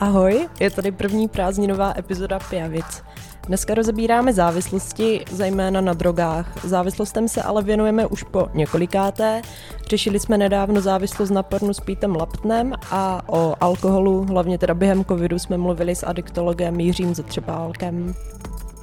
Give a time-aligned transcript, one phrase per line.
[0.00, 3.02] Ahoj, je tady první prázdninová epizoda Pijavic.
[3.46, 6.64] Dneska rozebíráme závislosti, zejména na drogách.
[6.64, 9.42] Závislostem se ale věnujeme už po několikáté.
[9.88, 15.04] Řešili jsme nedávno závislost na pornu s Pítem Laptnem a o alkoholu, hlavně teda během
[15.04, 18.14] covidu, jsme mluvili s adiktologem Jiřím Zetřebálkem.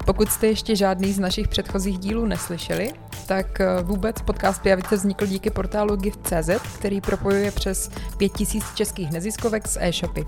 [0.05, 2.93] Pokud jste ještě žádný z našich předchozích dílů neslyšeli,
[3.25, 9.67] tak eh, vůbec podcast Pijavice vznikl díky portálu Gift.cz, který propojuje přes 5000 českých neziskovek
[9.67, 10.25] s e-shopy.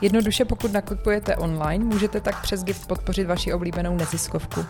[0.00, 4.64] Jednoduše, pokud nakupujete online, můžete tak přes Gift podpořit vaši oblíbenou neziskovku.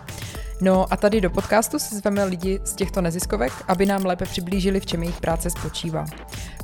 [0.61, 4.81] No a tady do podcastu si zveme lidi z těchto neziskovek, aby nám lépe přiblížili,
[4.81, 6.05] v čem jejich práce spočívá.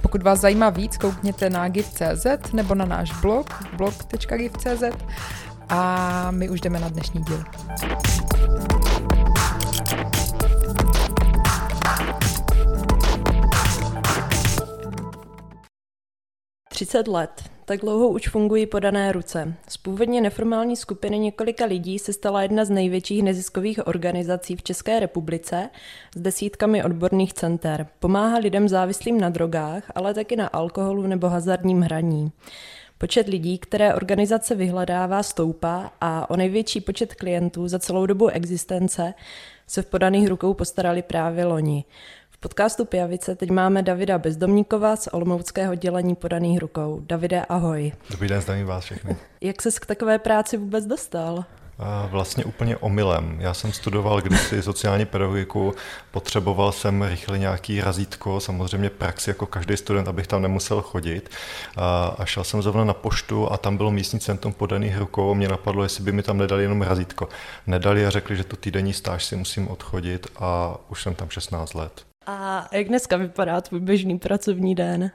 [0.03, 4.83] Pokud vás zajímá víc, koukněte na gift.cz nebo na náš blog blog.gift.cz
[5.71, 7.45] a my už jdeme na dnešní díl.
[16.69, 17.43] 30 let.
[17.65, 19.55] Tak dlouho už fungují podané ruce.
[19.69, 25.01] Z původně neformální skupiny několika lidí se stala jedna z největších neziskových organizací v České
[25.01, 25.71] republice
[26.17, 27.87] s desítkami odborných center.
[27.99, 32.33] Pomáhá lidem závislým na drogách, ale taky na alkoholu nebo hazardním hraní.
[33.01, 39.15] Počet lidí, které organizace vyhledává, stoupá a o největší počet klientů za celou dobu existence
[39.67, 41.85] se v podaných rukou postarali právě loni
[42.41, 47.01] podcastu Pijavice teď máme Davida Bezdomníkova z Olomouckého dělení podaných rukou.
[47.07, 47.93] Davide, ahoj.
[48.11, 49.17] Dobrý den, zdravím vás všechny.
[49.41, 51.45] Jak ses k takové práci vůbec dostal?
[52.11, 53.37] Vlastně úplně omylem.
[53.41, 55.75] Já jsem studoval kdysi sociální pedagogiku,
[56.11, 61.31] potřeboval jsem rychle nějaký razítko, samozřejmě praxi jako každý student, abych tam nemusel chodit.
[62.19, 65.83] A šel jsem zrovna na poštu a tam bylo místní centrum podaných rukou mě napadlo,
[65.83, 67.29] jestli by mi tam nedali jenom razítko.
[67.67, 71.75] Nedali a řekli, že tu týdenní stáž si musím odchodit a už jsem tam 16
[71.75, 72.03] let.
[72.27, 75.11] A jak dneska vypadá tvůj běžný pracovní den?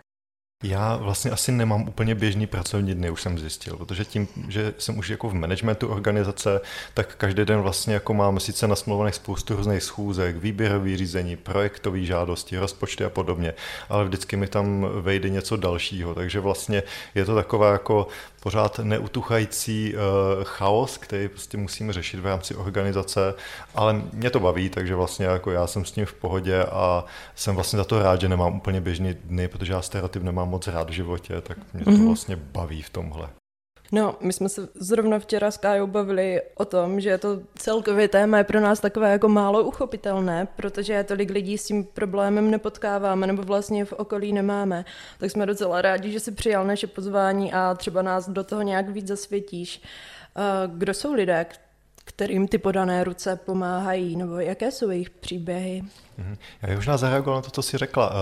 [0.68, 4.98] Já vlastně asi nemám úplně běžný pracovní dny, už jsem zjistil, protože tím, že jsem
[4.98, 6.62] už jako v managementu organizace,
[6.94, 12.58] tak každý den vlastně jako mám sice nasmluvaných spoustu různých schůzek, výběrový řízení, projektové žádosti,
[12.58, 13.54] rozpočty a podobně,
[13.90, 16.84] ale vždycky mi tam vejde něco dalšího, takže vlastně
[17.16, 18.08] je to taková jako
[18.46, 20.00] pořád neutuchající uh,
[20.44, 23.34] chaos, který prostě musíme řešit v rámci organizace,
[23.76, 27.56] ale mě to baví, takže vlastně jako já jsem s tím v pohodě a jsem
[27.56, 30.90] vlastně za to rád, že nemám úplně běžný dny, protože já stereotyp nemám moc rád
[30.90, 32.06] v životě, tak mě to mm-hmm.
[32.06, 33.30] vlastně baví v tomhle.
[33.92, 38.38] No, my jsme se zrovna včera s Kájou bavili o tom, že to celkově téma
[38.38, 43.44] je pro nás takové jako málo uchopitelné, protože tolik lidí s tím problémem nepotkáváme nebo
[43.44, 44.86] vlastně v okolí nemáme.
[45.18, 48.90] Tak jsme docela rádi, že si přijal naše pozvání a třeba nás do toho nějak
[48.90, 49.82] víc zasvětíš.
[50.68, 51.46] Kdo jsou lidé,
[52.06, 55.84] kterým ty podané ruce pomáhají, nebo jaké jsou jejich příběhy?
[56.18, 56.38] Mhm.
[56.62, 58.16] Já bych možná zareagoval na to, co jsi řekla, uh,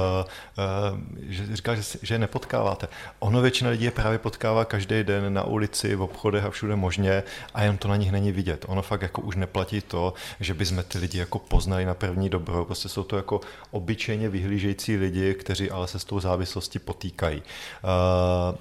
[0.94, 2.88] uh, že říkal, že, že je nepotkáváte.
[3.20, 7.24] Ono většina lidí je právě potkává každý den na ulici, v obchodech a všude možně
[7.54, 8.66] a jen to na nich není vidět.
[8.68, 12.66] Ono fakt jako už neplatí to, že bychom ty lidi jako poznali na první dobro.
[12.66, 17.44] Prostě jsou to jako obyčejně vyhlížející lidi, kteří ale se s tou závislostí potýkají.
[17.84, 18.58] Uh,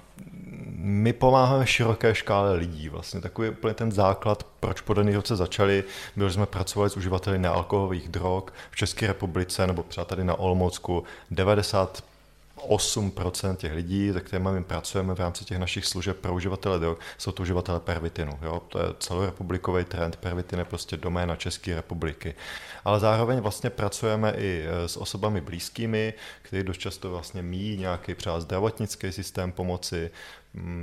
[0.75, 2.89] my pomáháme široké škále lidí.
[2.89, 5.83] Vlastně takový úplně ten základ, proč podaný roce začali,
[6.15, 9.22] byl, že jsme pracovali s uživateli nealkoholových drog v České republice
[9.67, 11.03] nebo třeba tady na Olomoucku.
[11.31, 12.03] 90
[12.67, 16.97] 8% těch lidí, se kterými my pracujeme v rámci těch našich služeb pro uživatele drog,
[17.17, 18.39] jsou to uživatelé pervitinu.
[18.41, 18.61] Jo?
[18.69, 22.35] To je celorepublikový trend, pervitin je prostě doména České republiky.
[22.85, 28.15] Ale zároveň vlastně pracujeme i e, s osobami blízkými, kteří dost často vlastně míjí nějaký
[28.15, 30.11] třeba zdravotnický systém pomoci,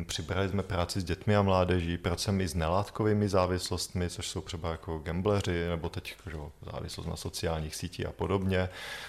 [0.07, 4.71] přibrali jsme práci s dětmi a mládeží, pracujeme i s nelátkovými závislostmi, což jsou třeba
[4.71, 6.37] jako gambleři, nebo teď že,
[6.73, 8.69] závislost na sociálních sítích a podobně.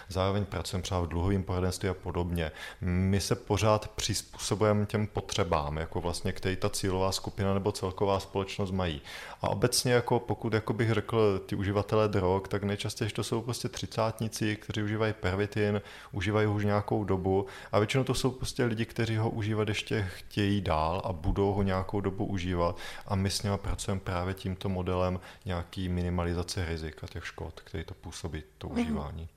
[0.09, 2.51] Zároveň pracujeme třeba v dluhovém poradenství a podobně.
[2.81, 8.71] My se pořád přizpůsobujeme těm potřebám, jako vlastně, který ta cílová skupina nebo celková společnost
[8.71, 9.01] mají.
[9.41, 13.69] A obecně, jako pokud jako bych řekl, ty uživatelé drog, tak nejčastěji to jsou prostě
[13.69, 15.81] třicátníci, kteří užívají pervitin,
[16.12, 20.50] užívají už nějakou dobu a většinou to jsou prostě lidi, kteří ho užívat ještě chtějí
[20.51, 22.77] chtějí dál a budou ho nějakou dobu užívat
[23.07, 27.94] a my s nimi pracujeme právě tímto modelem nějaký minimalizace rizika těch škod, který to
[27.94, 28.80] působí, to mm.
[28.80, 29.30] užívání.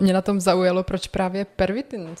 [0.00, 2.14] Mě na tom zaujalo, proč právě pervitin,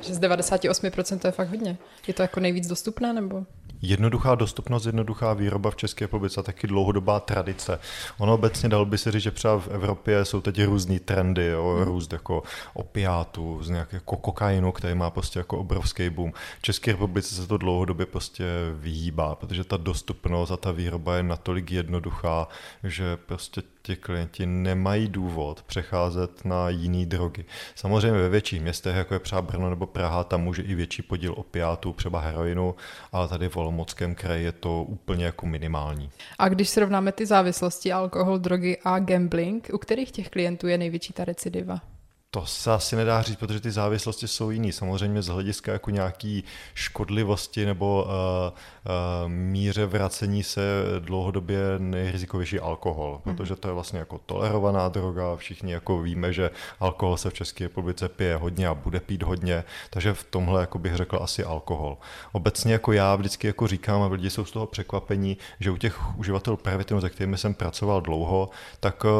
[0.00, 1.78] že z 98% to je fakt hodně.
[2.06, 3.46] Je to jako nejvíc dostupné, nebo?
[3.82, 7.78] Jednoduchá dostupnost, jednoduchá výroba v České republice a taky dlouhodobá tradice.
[8.18, 11.74] Ono obecně dalo by se říct, že třeba v Evropě jsou teď různý trendy, jo,
[11.76, 11.84] hmm.
[11.84, 12.42] růst jako
[12.74, 16.32] opiátů, z nějakého jako kokainu, který má prostě jako obrovský boom.
[16.58, 18.44] V České republice se to dlouhodobě prostě
[18.74, 22.48] vyhýbá, protože ta dostupnost a ta výroba je natolik jednoduchá,
[22.84, 27.44] že prostě ti klienti nemají důvod přecházet na jiné drogy.
[27.74, 31.34] Samozřejmě ve větších městech, jako je třeba Brno nebo Praha, tam může i větší podíl
[31.36, 32.74] opiátů, třeba heroinu,
[33.12, 36.10] ale tady v Olomouckém kraji je to úplně jako minimální.
[36.38, 41.12] A když srovnáme ty závislosti, alkohol, drogy a gambling, u kterých těch klientů je největší
[41.12, 41.80] ta recidiva?
[42.30, 44.72] To se asi nedá říct, protože ty závislosti jsou jiný.
[44.72, 46.44] Samozřejmě z hlediska jako nějaký
[46.74, 50.60] škodlivosti nebo uh, uh, míře vracení se
[50.98, 53.36] dlouhodobě nejrizikovější alkohol, mm.
[53.36, 55.36] protože to je vlastně jako tolerovaná droga.
[55.36, 59.64] Všichni jako víme, že alkohol se v České republice pije hodně a bude pít hodně,
[59.90, 61.98] takže v tomhle jako bych řekl asi alkohol.
[62.32, 66.18] Obecně jako já vždycky jako říkám, a lidi jsou z toho překvapení, že u těch
[66.18, 68.50] uživatelů pervitinu, se kterými jsem pracoval dlouho,
[68.80, 69.10] tak uh,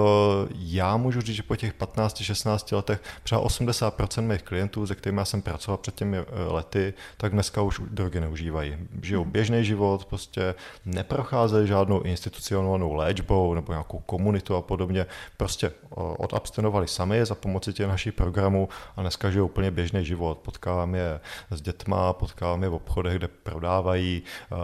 [0.58, 5.20] já můžu říct, že po těch 15-16 letech letech třeba 80% mých klientů, se kterými
[5.24, 8.76] jsem pracoval před těmi eh, lety, tak dneska už drogy neužívají.
[9.02, 9.32] Žijou hmm.
[9.32, 15.06] běžný život, prostě neprocházejí žádnou institucionálnou léčbou nebo nějakou komunitu a podobně.
[15.36, 15.72] Prostě
[16.18, 20.38] odabstinovali sami za pomoci těch našich programů a dneska žijou úplně běžný život.
[20.38, 21.20] Potkávám je
[21.50, 24.22] s dětma, potkávám je v obchodech, kde prodávají.
[24.52, 24.56] Eh,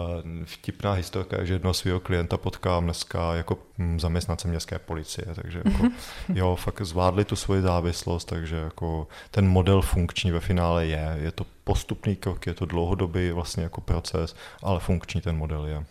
[0.45, 5.85] vtipná historka, že jednoho svého klienta potkám dneska jako hm, zaměstnance městské policie, takže jako,
[6.35, 11.17] jo, fakt zvládli tu svoji závislost, společnost, takže jako ten model funkční ve finále je.
[11.23, 15.85] Je to postupný krok, je to dlouhodobý vlastně jako proces, ale funkční ten model je.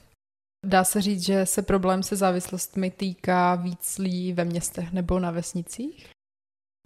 [0.65, 5.31] Dá se říct, že se problém se závislostmi týká víc lidí ve městech nebo na
[5.31, 6.09] vesnicích?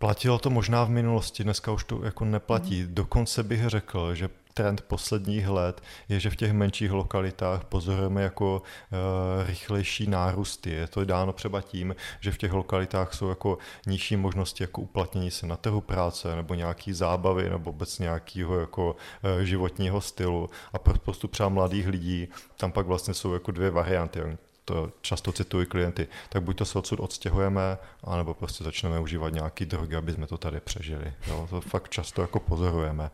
[0.02, 2.84] Platilo to možná v minulosti, dneska už to jako neplatí.
[2.84, 2.94] Mm.
[2.94, 8.62] Dokonce bych řekl, že trend posledních let je, že v těch menších lokalitách pozorujeme jako
[8.62, 10.70] uh, rychlejší nárůsty.
[10.70, 13.58] Je to dáno třeba tím, že v těch lokalitách jsou jako
[13.88, 18.96] nižší možnosti jako uplatnění se na trhu práce nebo nějaký zábavy nebo vůbec nějakého jako
[18.96, 20.50] uh, životního stylu.
[20.74, 22.28] A pro spoustu třeba mladých lidí
[22.58, 24.38] tam pak vlastně jsou jako dvě varianty
[24.68, 29.66] to často cituji klienty, tak buď to se odsud odstěhujeme, anebo prostě začneme užívat nějaký
[29.66, 31.14] drogy, aby jsme to tady přežili.
[31.28, 33.12] Jo, to fakt často jako pozorujeme.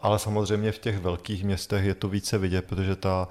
[0.00, 3.28] Ale samozřejmě v těch velkých městech je to více vidět, protože ta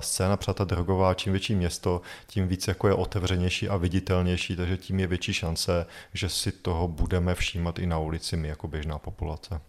[0.00, 4.76] scéna, třeba ta drogová, čím větší město, tím víc jako je otevřenější a viditelnější, takže
[4.76, 8.98] tím je větší šance, že si toho budeme všímat i na ulici my jako běžná
[8.98, 9.60] populace.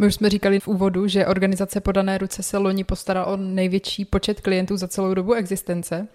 [0.00, 4.04] My už jsme říkali v úvodu, že organizace Podané ruce se loni postarala o největší
[4.04, 6.08] počet klientů za celou dobu existence.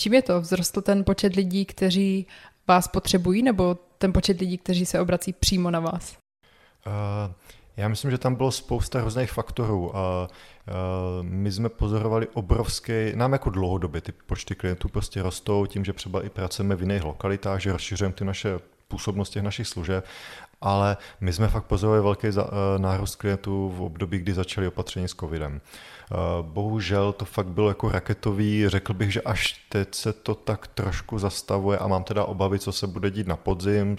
[0.00, 0.42] Čím je to?
[0.42, 2.26] Vzrostl ten počet lidí, kteří
[2.68, 6.18] vás potřebují, nebo ten počet lidí, kteří se obrací přímo na vás?
[6.86, 6.92] Uh,
[7.76, 9.96] já myslím, že tam bylo spousta různých faktorů.
[9.96, 15.84] A uh, my jsme pozorovali obrovské, nám jako dlouhodobě ty počty klientů prostě rostou tím,
[15.84, 18.58] že třeba i pracujeme v jiných lokalitách, že rozšiřujeme ty naše
[18.88, 20.04] působnost těch našich služeb
[20.60, 25.14] ale my jsme fakt pozorovali velký eh, nárůst klientů v období, kdy začaly opatření s
[25.14, 25.60] covidem.
[26.12, 30.66] Eh, bohužel to fakt bylo jako raketový, řekl bych, že až teď se to tak
[30.66, 33.96] trošku zastavuje a mám teda obavy, co se bude dít na podzim,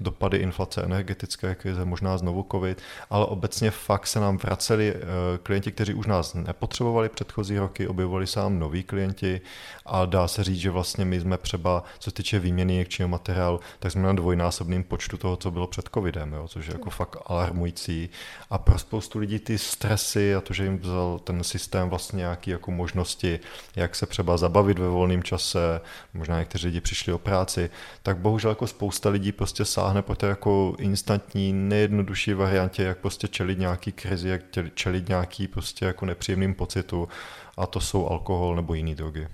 [0.00, 5.00] dopady inflace energetické krize, možná znovu covid, ale obecně fakt se nám vraceli eh,
[5.42, 9.40] klienti, kteří už nás nepotřebovali předchozí roky, objevovali se nám noví klienti
[9.86, 13.60] a dá se říct, že vlastně my jsme třeba, co se týče výměny někčího materiálu,
[13.78, 17.16] tak jsme na dvojnásobným počtu toho, co bylo před covidem, jo, což je jako fakt
[17.26, 18.10] alarmující
[18.50, 22.50] a pro spoustu lidí ty stresy a to, že jim vzal ten systém vlastně nějaké
[22.50, 23.40] jako možnosti,
[23.76, 25.80] jak se třeba zabavit ve volném čase,
[26.14, 27.70] možná někteří lidi přišli o práci,
[28.02, 33.28] tak bohužel jako spousta lidí prostě sáhne po té jako instantní, nejjednodušší variantě, jak prostě
[33.28, 34.42] čelit nějaký krizi, jak
[34.74, 37.08] čelit nějaký prostě jako nepříjemným pocitu
[37.56, 39.28] a to jsou alkohol nebo jiné drogy.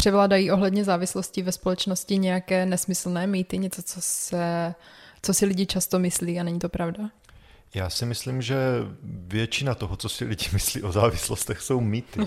[0.00, 4.74] Převládají ohledně závislosti ve společnosti nějaké nesmyslné mýty, něco, co, se,
[5.22, 7.10] co si lidi často myslí a není to pravda?
[7.74, 8.56] Já si myslím, že
[9.02, 12.20] většina toho, co si lidi myslí o závislostech, jsou mýty.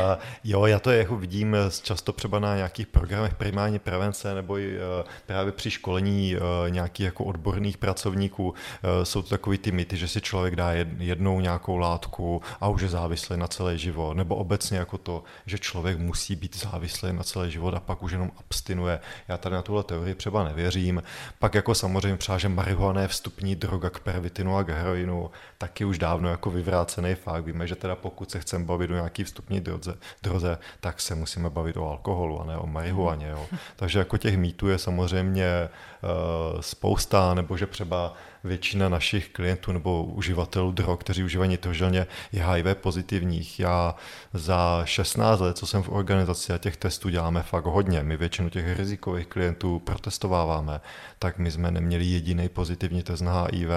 [0.00, 4.76] A jo, já to jako vidím často třeba na nějakých programech primární prevence nebo i
[4.76, 4.80] e,
[5.26, 8.54] právě při školení e, nějakých jako odborných pracovníků.
[8.82, 12.82] E, jsou to takový ty mýty, že si člověk dá jednou nějakou látku a už
[12.82, 14.16] je závislý na celý život.
[14.16, 18.12] Nebo obecně jako to, že člověk musí být závislý na celý život a pak už
[18.12, 19.00] jenom abstinuje.
[19.28, 21.02] Já tady na tuhle teorii třeba nevěřím.
[21.38, 25.84] Pak jako samozřejmě třeba, že marihuana je vstupní droga k pervitinu a k heroinu taky
[25.84, 27.44] už dávno jako vyvrácený fakt.
[27.44, 31.50] Víme, že teda pokud se chceme bavit o nějaký vstupní droze, droze, tak se musíme
[31.50, 33.28] bavit o alkoholu a ne o marihuaně.
[33.28, 33.46] Jo.
[33.76, 35.68] Takže jako těch mýtů je samozřejmě
[36.02, 38.14] uh, spousta, nebo že třeba
[38.44, 43.60] většina našich klientů nebo uživatelů drog, kteří užívají nitrožilně, je HIV pozitivních.
[43.60, 43.94] Já
[44.32, 48.50] za 16 let, co jsem v organizaci a těch testů děláme fakt hodně, my většinu
[48.50, 50.80] těch rizikových klientů protestováváme,
[51.18, 53.70] tak my jsme neměli jediný pozitivní test na HIV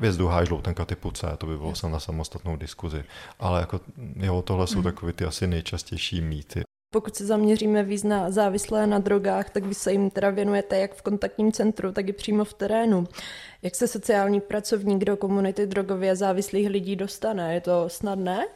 [0.00, 3.04] Vězdu H, žloutenka typu C, to by bylo sam na samostatnou diskuzi.
[3.38, 3.80] Ale jako,
[4.16, 4.84] jo, tohle jsou mm.
[4.84, 6.62] takové ty asi nejčastější mýty.
[6.94, 10.94] Pokud se zaměříme víc na závislé na drogách, tak vy se jim teda věnujete jak
[10.94, 13.06] v kontaktním centru, tak i přímo v terénu.
[13.62, 17.54] Jak se sociální pracovník do komunity drogově závislých lidí dostane?
[17.54, 18.46] Je to snadné?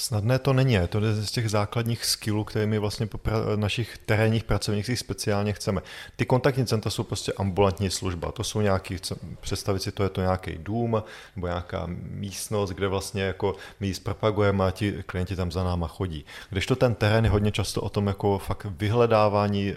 [0.00, 3.98] Snadné to není, to je z těch základních skillů, které my vlastně po pra- našich
[3.98, 5.80] terénních pracovnících speciálně chceme.
[6.16, 8.96] Ty kontaktní centra jsou prostě ambulantní služba, to jsou nějaký,
[9.40, 11.02] představit si to, je to nějaký dům
[11.36, 15.88] nebo nějaká místnost, kde vlastně jako my ji zpropagujeme a ti klienti tam za náma
[15.88, 16.24] chodí.
[16.50, 19.76] Když to ten terén je hodně často o tom jako fakt vyhledávání uh,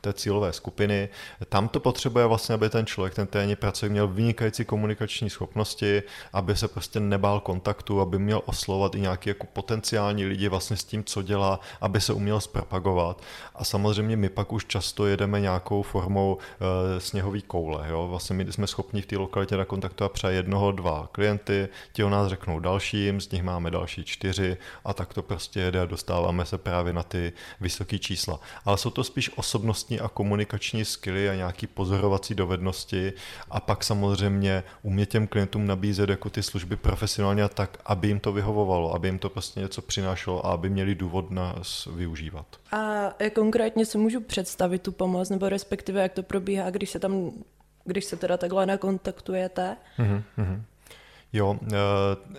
[0.00, 1.08] té cílové skupiny,
[1.48, 6.56] tam to potřebuje vlastně, aby ten člověk, ten terénní pracovník měl vynikající komunikační schopnosti, aby
[6.56, 11.04] se prostě nebál kontaktu, aby měl oslovat i nějaký jako potenciální lidi vlastně s tím,
[11.04, 13.22] co dělá, aby se uměl zpropagovat.
[13.54, 17.88] A samozřejmě my pak už často jedeme nějakou formou e, sněhový koule.
[17.88, 18.08] Jo?
[18.08, 22.28] Vlastně my jsme schopni v té lokalitě nakontaktovat třeba jednoho, dva klienty, ti o nás
[22.28, 26.58] řeknou dalším, z nich máme další čtyři a tak to prostě jede a dostáváme se
[26.58, 28.40] právě na ty vysoké čísla.
[28.64, 33.12] Ale jsou to spíš osobnostní a komunikační skily a nějaký pozorovací dovednosti
[33.50, 38.32] a pak samozřejmě umět těm klientům nabízet jako ty služby profesionálně tak, aby jim to
[38.32, 42.46] vyhovovalo, aby jim to prostě vlastně něco přinášelo a aby měli důvod nás využívat.
[42.72, 46.98] A jak konkrétně si můžu představit tu pomoc, nebo respektive jak to probíhá, když se
[46.98, 47.32] tam,
[47.84, 49.76] když se teda takhle nakontaktujete?
[49.98, 50.62] Mm-hmm.
[51.32, 51.76] Jo, eh,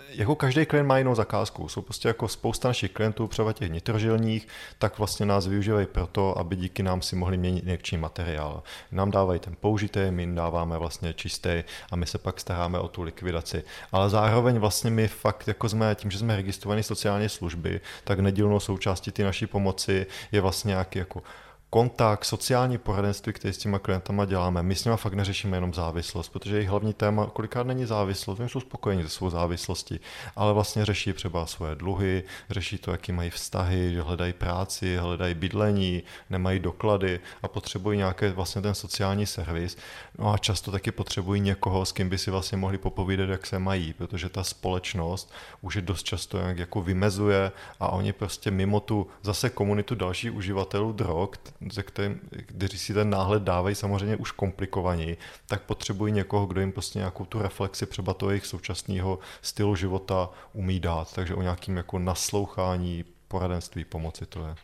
[0.10, 1.69] jako každý klient má jinou zakázku.
[1.69, 4.48] Jsou prostě jako spousta našich klientů, třeba těch nitrožilních,
[4.79, 8.63] tak vlastně nás využívají proto, aby díky nám si mohli měnit někčí materiál.
[8.91, 12.88] Nám dávají ten použitý, my jim dáváme vlastně čistý a my se pak staráme o
[12.88, 13.63] tu likvidaci.
[13.91, 18.60] Ale zároveň vlastně my fakt jako jsme, tím, že jsme registrovaní sociální služby, tak nedílnou
[18.60, 21.24] součástí ty naší pomoci je vlastně nějaký jako
[21.70, 24.64] kontakt, sociální poradenství, které s těma klientama děláme.
[24.64, 28.50] My s nimi fakt neřešíme jenom závislost, protože jejich hlavní téma kolikrát není závislost, oni
[28.50, 30.00] jsou spokojení se svou závislostí,
[30.36, 35.34] ale vlastně řeší třeba svoje dluhy, řeší to, jaký mají vztahy, že hledají práci, hledají
[35.34, 39.78] bydlení, nemají doklady a potřebují nějaký vlastně ten sociální servis.
[40.18, 43.60] No a často taky potřebují někoho, s kým by si vlastně mohli popovídat, jak se
[43.60, 48.80] mají, protože ta společnost už je dost často jak jako vymezuje a oni prostě mimo
[48.80, 51.30] tu zase komunitu dalších uživatelů drog,
[51.72, 56.72] ze kterým, kteří si ten náhled dávají samozřejmě už komplikovaněji, tak potřebují někoho, kdo jim
[56.72, 61.13] prostě nějakou tu reflexi třeba toho jejich současného stylu života umí dát.
[61.13, 64.56] Takže o nějakým jako naslouchání, poradenství, pomoci to je.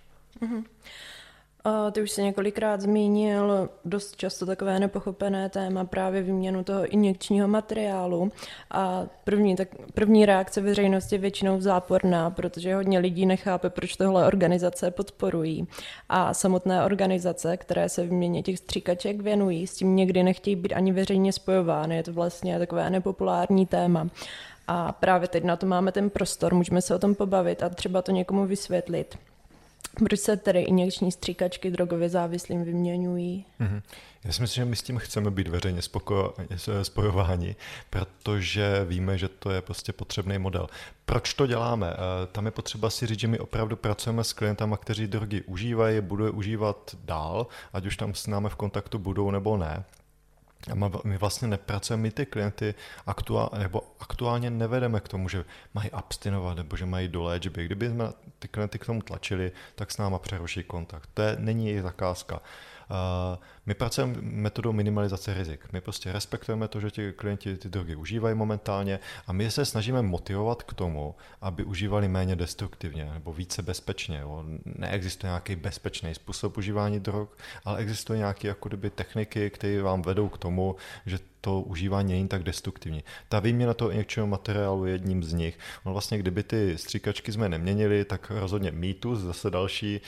[0.42, 0.64] Mm-hmm.
[1.92, 8.32] Ty už se několikrát zmínil dost často takové nepochopené téma právě výměnu toho injekčního materiálu
[8.72, 14.28] a první, tak první reakce veřejnosti je většinou záporná, protože hodně lidí nechápe, proč tohle
[14.28, 15.68] organizace podporují.
[16.10, 20.92] A samotné organizace, které se výměně těch stříkaček věnují, s tím někdy nechtějí být ani
[20.92, 21.96] veřejně spojovány.
[21.96, 24.08] Je to vlastně takové nepopulární téma.
[24.68, 28.02] A právě teď na to máme ten prostor, můžeme se o tom pobavit a třeba
[28.02, 29.18] to někomu vysvětlit.
[30.00, 33.46] Proč se tedy injekční stříkačky drogově závislým vyměňují?
[33.62, 33.82] Mm-hmm.
[34.24, 36.34] Já si myslím, že my s tím chceme být veřejně spoko-
[36.82, 37.56] spojováni,
[37.90, 40.68] protože víme, že to je prostě potřebný model.
[41.06, 41.94] Proč to děláme?
[41.94, 46.02] Eh, tam je potřeba si říct, že my opravdu pracujeme s klientama, kteří drogy užívají,
[46.02, 49.84] budou je užívat dál, ať už tam s námi v kontaktu budou nebo ne.
[51.04, 56.58] My vlastně nepracujeme, my ty klienty aktuál, nebo aktuálně nevedeme k tomu, že mají abstinovat
[56.58, 57.66] nebo že mají do léčby.
[57.66, 58.06] Kdyby jsme
[58.40, 61.10] ty klienty k tomu tlačili, tak s náma přeruší kontakt.
[61.14, 62.42] To je, není jejich zakázka.
[63.66, 65.68] My pracujeme metodou minimalizace rizik.
[65.74, 70.02] My prostě respektujeme to, že ti klienti ty drogy užívají momentálně a my se snažíme
[70.02, 74.20] motivovat k tomu, aby užívali méně destruktivně nebo více bezpečně.
[74.20, 74.44] Jo.
[74.66, 77.30] Neexistuje nějaký bezpečný způsob užívání drog,
[77.66, 80.76] ale existuje nějaké jako techniky, které vám vedou k tomu,
[81.06, 83.04] že to užívání není tak destruktivní.
[83.30, 85.60] Ta výměna toho injekčního materiálu je jedním z nich.
[85.86, 90.02] No vlastně, kdyby ty stříkačky jsme neměnili, tak rozhodně mýtus, zase další.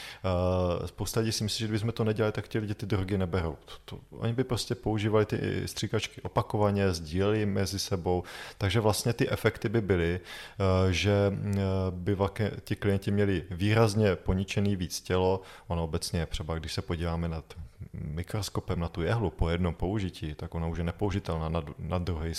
[0.80, 3.58] Uh, spousta lidí si myslí, že kdybychom to nedělali, tak ti lidi ty drogy neberou.
[3.66, 8.24] To, to, oni by prostě používali ty stříkačky opakovaně, sdíleli mezi sebou,
[8.58, 11.54] takže vlastně ty efekty by byly, uh, že uh,
[11.92, 15.42] by vlastně ti klienti měli výrazně poničený víc tělo.
[15.68, 17.44] Ono obecně třeba, když se podíváme na
[17.94, 20.84] mikroskopem na tu jehlu po jednom použití, tak ona už je
[21.28, 22.34] nepoužitelná na, na druhý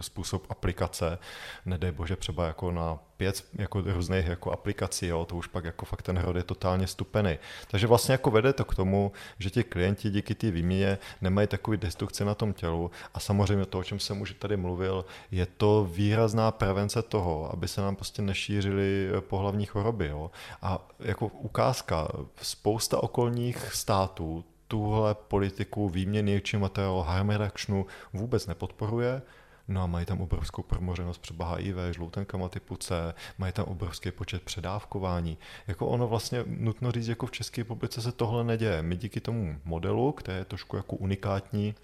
[0.00, 1.18] způsob aplikace.
[1.66, 5.84] Nedej bože třeba jako na pět jako různých jako aplikací, jo, to už pak jako
[5.84, 7.38] fakt ten hrod je totálně stupený.
[7.70, 11.76] Takže vlastně jako vede to k tomu, že ti klienti díky té výměně nemají takový
[11.76, 15.88] destrukce na tom tělu a samozřejmě to, o čem jsem už tady mluvil, je to
[15.92, 20.06] výrazná prevence toho, aby se nám prostě nešířily pohlavní choroby.
[20.08, 20.30] Jo.
[20.62, 22.08] A jako ukázka,
[22.42, 29.22] spousta okolních států tuhle politiku výměny či materiálu harm reductionu vůbec nepodporuje.
[29.68, 34.42] No a mají tam obrovskou promořenost třeba HIV, žloutenkama typu C, mají tam obrovský počet
[34.42, 35.38] předávkování.
[35.66, 38.82] Jako ono vlastně, nutno říct, jako v České republice se tohle neděje.
[38.82, 41.74] My díky tomu modelu, který je trošku jako unikátní,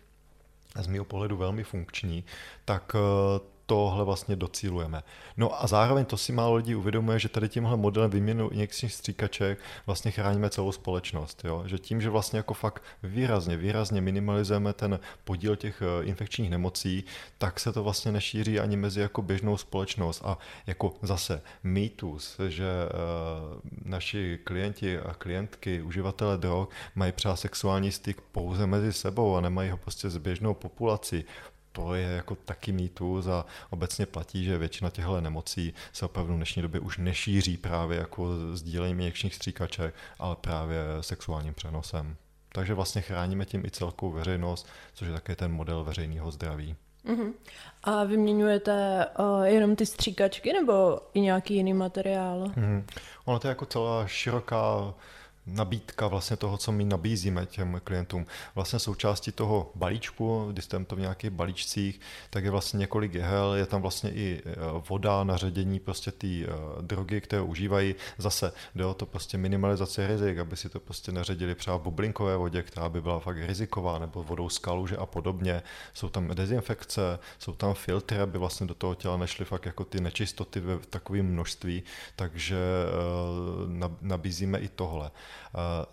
[0.75, 2.25] a z mého pohledu velmi funkční,
[2.65, 5.03] tak eh, tohle vlastně docílujeme.
[5.37, 9.59] No a zároveň to si málo lidí uvědomuje, že tady tímhle modelem výměnu injekčních stříkaček
[9.87, 11.43] vlastně chráníme celou společnost.
[11.45, 11.62] Jo?
[11.67, 17.05] Že tím, že vlastně jako fakt výrazně, výrazně minimalizujeme ten podíl těch eh, infekčních nemocí,
[17.39, 20.23] tak se to vlastně nešíří ani mezi jako běžnou společnost.
[20.25, 27.93] A jako zase mýtus, že uh, naši klienti a klientky, uživatelé drog, mají třeba sexuální
[27.93, 31.25] styk pouze mezi sebou a nemají ho prostě s běžnou populací
[31.73, 36.37] to je jako taky mýtus a obecně platí, že většina těchto nemocí se opravdu v
[36.37, 42.17] dnešní době už nešíří právě jako sdílením měkčních stříkaček, ale právě sexuálním přenosem.
[42.53, 46.77] Takže vlastně chráníme tím i celkou veřejnost, což je také ten model veřejného zdraví.
[47.07, 47.33] Uh-huh.
[47.85, 52.39] A vyměňujete uh, jenom ty stříkačky nebo i nějaký jiný materiál?
[52.57, 52.85] Uh-huh.
[53.25, 54.95] Ono to je jako celá široká
[55.52, 58.26] nabídka vlastně toho, co my nabízíme těm klientům.
[58.54, 63.54] Vlastně součástí toho balíčku, když jste to v nějakých balíčcích, tak je vlastně několik jehel,
[63.54, 64.54] je tam vlastně i e,
[64.88, 66.49] voda na ředění prostě ty e,
[66.83, 67.95] drogy, které užívají.
[68.19, 72.37] Zase jde o to prostě minimalizace rizik, aby si to prostě naředili třeba v bublinkové
[72.37, 75.62] vodě, která by byla fakt riziková, nebo vodou z kaluže a podobně.
[75.95, 80.00] Jsou tam dezinfekce, jsou tam filtry, aby vlastně do toho těla nešly fakt jako ty
[80.00, 81.83] nečistoty ve takovém množství,
[82.16, 85.11] takže e, nabízíme i tohle.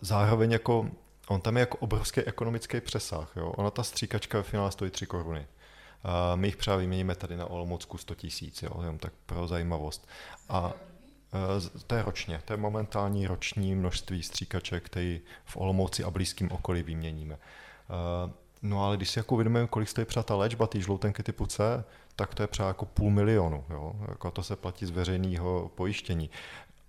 [0.02, 0.90] Zároveň jako,
[1.28, 3.32] on tam je jako obrovský ekonomický přesah.
[3.36, 3.50] Jo?
[3.50, 5.48] Ona ta stříkačka ve finále stojí 3 koruny.
[6.36, 10.08] My jich třeba vyměníme tady na Olomoucku 100 tisíc, jenom tak pro zajímavost.
[10.50, 10.74] A
[11.34, 16.52] eh, to je ročně, to je momentální roční množství stříkaček, který v Olomouci a blízkém
[16.52, 17.36] okolí vyměníme.
[17.36, 21.46] Eh, no ale když si jako uvědomíme, kolik stojí třeba ta léčba té žloutenky typu
[21.46, 21.84] C,
[22.16, 23.64] tak to je třeba jako půl milionu.
[23.70, 23.94] Jo?
[24.08, 26.30] Jako to se platí z veřejného pojištění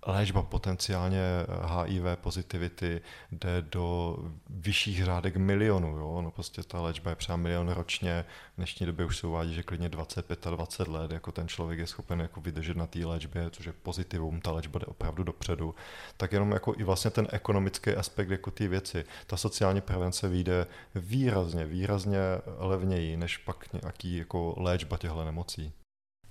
[0.05, 1.21] léčba potenciálně
[1.65, 4.17] HIV pozitivity jde do
[4.49, 5.97] vyšších řádek milionů.
[5.97, 6.21] Jo?
[6.21, 9.63] No prostě ta léčba je třeba milion ročně, v dnešní době už se uvádí, že
[9.63, 13.49] klidně 25 a 20 let jako ten člověk je schopen jako vydržet na té léčbě,
[13.49, 15.75] což je pozitivum, ta léčba jde opravdu dopředu.
[16.17, 19.05] Tak jenom jako i vlastně ten ekonomický aspekt jako ty věci.
[19.27, 22.19] Ta sociální prevence vyjde výrazně, výrazně
[22.57, 25.73] levněji, než pak nějaký jako léčba těchto nemocí.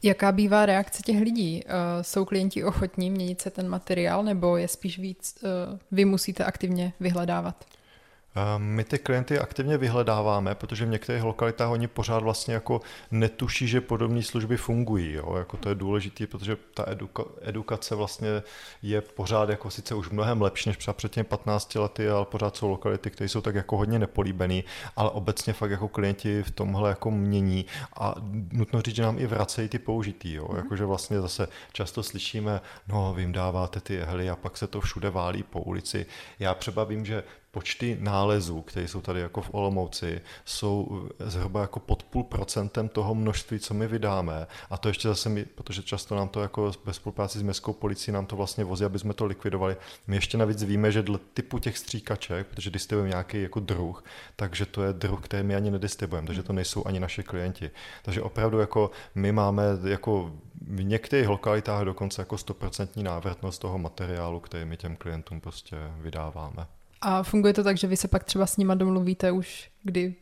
[0.02, 1.64] Jaká bývá reakce těch lidí?
[1.64, 6.44] Uh, jsou klienti ochotní měnit se ten materiál, nebo je spíš víc, uh, vy musíte
[6.44, 7.64] aktivně vyhledávat?
[8.58, 13.80] My ty klienty aktivně vyhledáváme, protože v některých lokalitách oni pořád vlastně jako netuší, že
[13.80, 15.12] podobné služby fungují.
[15.12, 15.34] Jo?
[15.36, 18.28] Jako to je důležité, protože ta eduka, edukace vlastně
[18.82, 22.56] je pořád jako sice už mnohem lepší než třeba před těmi 15 lety, ale pořád
[22.56, 24.62] jsou lokality, které jsou tak jako hodně nepolíbené,
[24.96, 28.14] ale obecně fakt jako klienti v tomhle jako mění a
[28.52, 30.34] nutno říct, že nám i vracejí ty použitý.
[30.34, 30.48] Jo?
[30.50, 30.56] Mm.
[30.56, 34.80] Jakože vlastně zase často slyšíme, no vy jim dáváte ty jehly a pak se to
[34.80, 36.06] všude válí po ulici.
[36.38, 41.80] Já třeba vím, že počty nálezů, které jsou tady jako v Olomouci, jsou zhruba jako
[41.80, 44.46] pod půl procentem toho množství, co my vydáme.
[44.70, 48.14] A to ještě zase my, protože často nám to jako ve spolupráci s městskou policií
[48.14, 49.76] nám to vlastně vozí, aby jsme to likvidovali.
[50.06, 54.04] My ještě navíc víme, že dle typu těch stříkaček, protože distribuujeme nějaký jako druh,
[54.36, 57.70] takže to je druh, který my ani nedistribuujeme, takže to nejsou ani naši klienti.
[58.02, 64.40] Takže opravdu jako my máme jako v některých lokalitách dokonce jako stoprocentní návratnost toho materiálu,
[64.40, 66.66] který my těm klientům prostě vydáváme.
[67.00, 70.14] A funguje to tak, že vy se pak třeba s nima domluvíte už, kdy,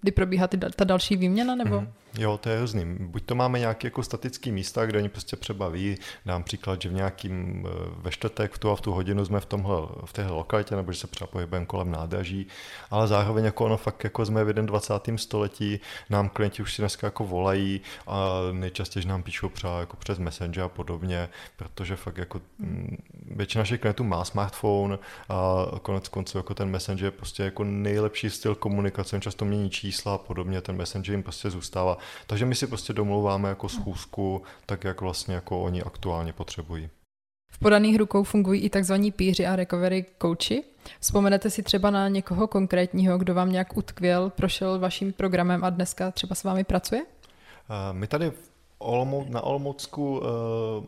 [0.00, 1.80] kdy probíhá ty, ta další výměna, nebo?
[1.80, 1.92] Mm.
[2.18, 2.96] Jo, to je různý.
[3.00, 5.98] Buď to máme nějaké jako statické místa, kde oni prostě přebaví.
[6.26, 9.40] Dám příklad, že v nějakým eh, ve čtvrtek v tu a v tu hodinu jsme
[9.40, 12.46] v, tomhle, v téhle lokalitě, nebo že se třeba pohybujeme kolem nádraží,
[12.90, 15.18] ale zároveň jako ono fakt jako jsme v 21.
[15.18, 20.18] století, nám klienti už si dneska jako volají a nejčastěji nám píšou třeba jako přes
[20.18, 22.96] Messenger a podobně, protože fakt jako mm,
[23.30, 28.30] většina našich klientů má smartphone a konec konců jako ten Messenger je prostě jako nejlepší
[28.30, 32.66] styl komunikace, často mění čísla a podobně, ten Messenger jim prostě zůstává takže my si
[32.66, 36.88] prostě domlouváme jako schůzku, tak jak vlastně jako oni aktuálně potřebují.
[37.52, 38.94] V podaných rukou fungují i tzv.
[39.16, 40.64] píři a recovery coachi.
[41.00, 46.10] Vzpomenete si třeba na někoho konkrétního, kdo vám nějak utkvěl, prošel vaším programem a dneska
[46.10, 47.06] třeba s vámi pracuje?
[47.92, 48.32] My tady
[48.78, 50.24] Olomou, na Olomoucku uh,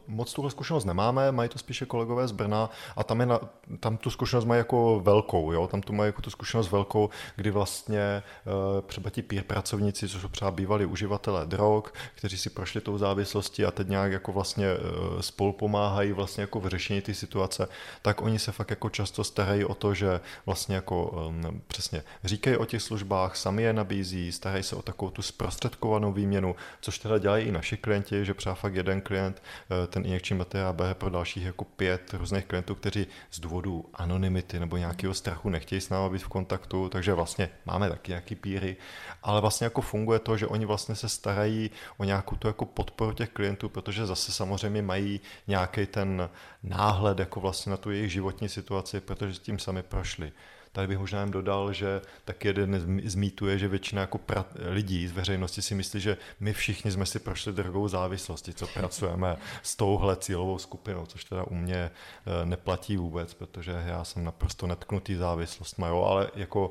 [0.07, 3.40] moc tuhle zkušenost nemáme, mají to spíše kolegové z Brna a tam, je na,
[3.81, 5.66] tam tu zkušenost mají jako velkou, jo?
[5.66, 10.22] tam tu mají jako tu zkušenost velkou, kdy vlastně uh, třeba ti peer pracovníci, což
[10.22, 14.66] jsou třeba bývalí uživatelé drog, kteří si prošli tou závislostí a teď nějak jako vlastně
[14.74, 17.68] uh, spolu pomáhají vlastně jako v řešení té situace,
[18.03, 22.57] tak oni se fakt jako často starají o to, že vlastně jako um, přesně říkají
[22.57, 27.18] o těch službách, sami je nabízí, starají se o takovou tu zprostředkovanou výměnu, což teda
[27.18, 30.41] dělají i naši klienti, že třeba fakt jeden klient eh, ten injekční
[30.73, 35.81] bere pro dalších jako pět různých klientů, kteří z důvodu anonymity nebo nějakého strachu nechtějí
[35.81, 38.77] s námi být v kontaktu, takže vlastně máme taky nějaký píry,
[39.23, 43.12] ale vlastně jako funguje to, že oni vlastně se starají o nějakou tu jako podporu
[43.12, 46.31] těch klientů, protože zase samozřejmě mají nějaký ten
[46.62, 50.33] náhled jako vlastně na tu jejich životní situaci, protože s tím sami prošli.
[50.72, 54.44] Tady bych možná jen dodal, že tak jeden z mýtů je, že většina jako pra-
[54.57, 59.37] lidí z veřejnosti si myslí, že my všichni jsme si prošli drogovou závislosti, co pracujeme
[59.62, 64.66] s touhle cílovou skupinou, což teda u mě eh, neplatí vůbec, protože já jsem naprosto
[64.66, 66.70] netknutý závislost, jo, ale jako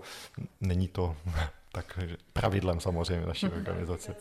[0.62, 1.16] není to
[1.72, 2.00] tak
[2.34, 4.16] pravidlem samozřejmě naší organizace.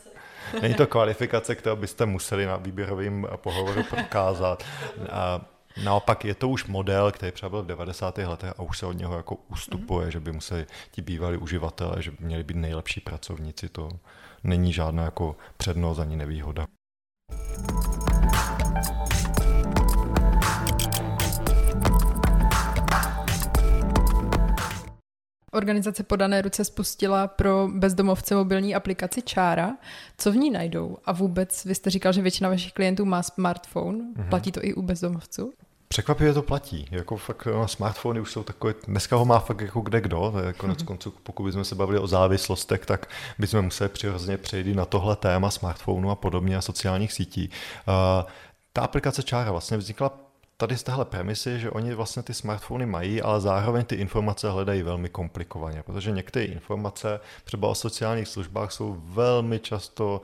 [0.63, 4.65] Není to kvalifikace, kterou byste museli na výběrovém pohovoru prokázat.
[5.11, 5.41] A
[5.85, 8.19] Naopak je to už model, který třeba byl v 90.
[8.19, 10.11] letech a už se od něho jako ustupuje, mm-hmm.
[10.11, 13.69] že by museli ti bývalí uživatelé, že by měli být nejlepší pracovníci.
[13.69, 13.91] To
[14.45, 16.67] není žádná jako přednost ani nevýhoda.
[25.53, 29.77] Organizace Podané ruce spustila pro bezdomovce mobilní aplikaci Čára.
[30.19, 30.97] Co v ní najdou?
[31.05, 33.99] A vůbec, vy jste říkal, že většina vašich klientů má smartphone.
[33.99, 34.29] Mm-hmm.
[34.29, 35.53] Platí to i u bezdomovců?
[35.89, 36.89] Překvapivě to platí.
[36.91, 40.35] Jako fakt no, smartfony už jsou takové, dneska ho má fakt jako kde kdo.
[40.57, 40.85] Konec mm-hmm.
[40.85, 43.07] konců, pokud bychom se bavili o závislostech, tak
[43.39, 47.51] bychom museli přirozeně přejít na tohle téma smartphonu a podobně a sociálních sítí.
[47.89, 48.31] Uh,
[48.73, 53.23] ta aplikace Čára vlastně vznikla tady z téhle premisy, že oni vlastně ty smartfony mají,
[53.23, 59.03] ale zároveň ty informace hledají velmi komplikovaně, protože některé informace třeba o sociálních službách jsou
[59.05, 60.21] velmi často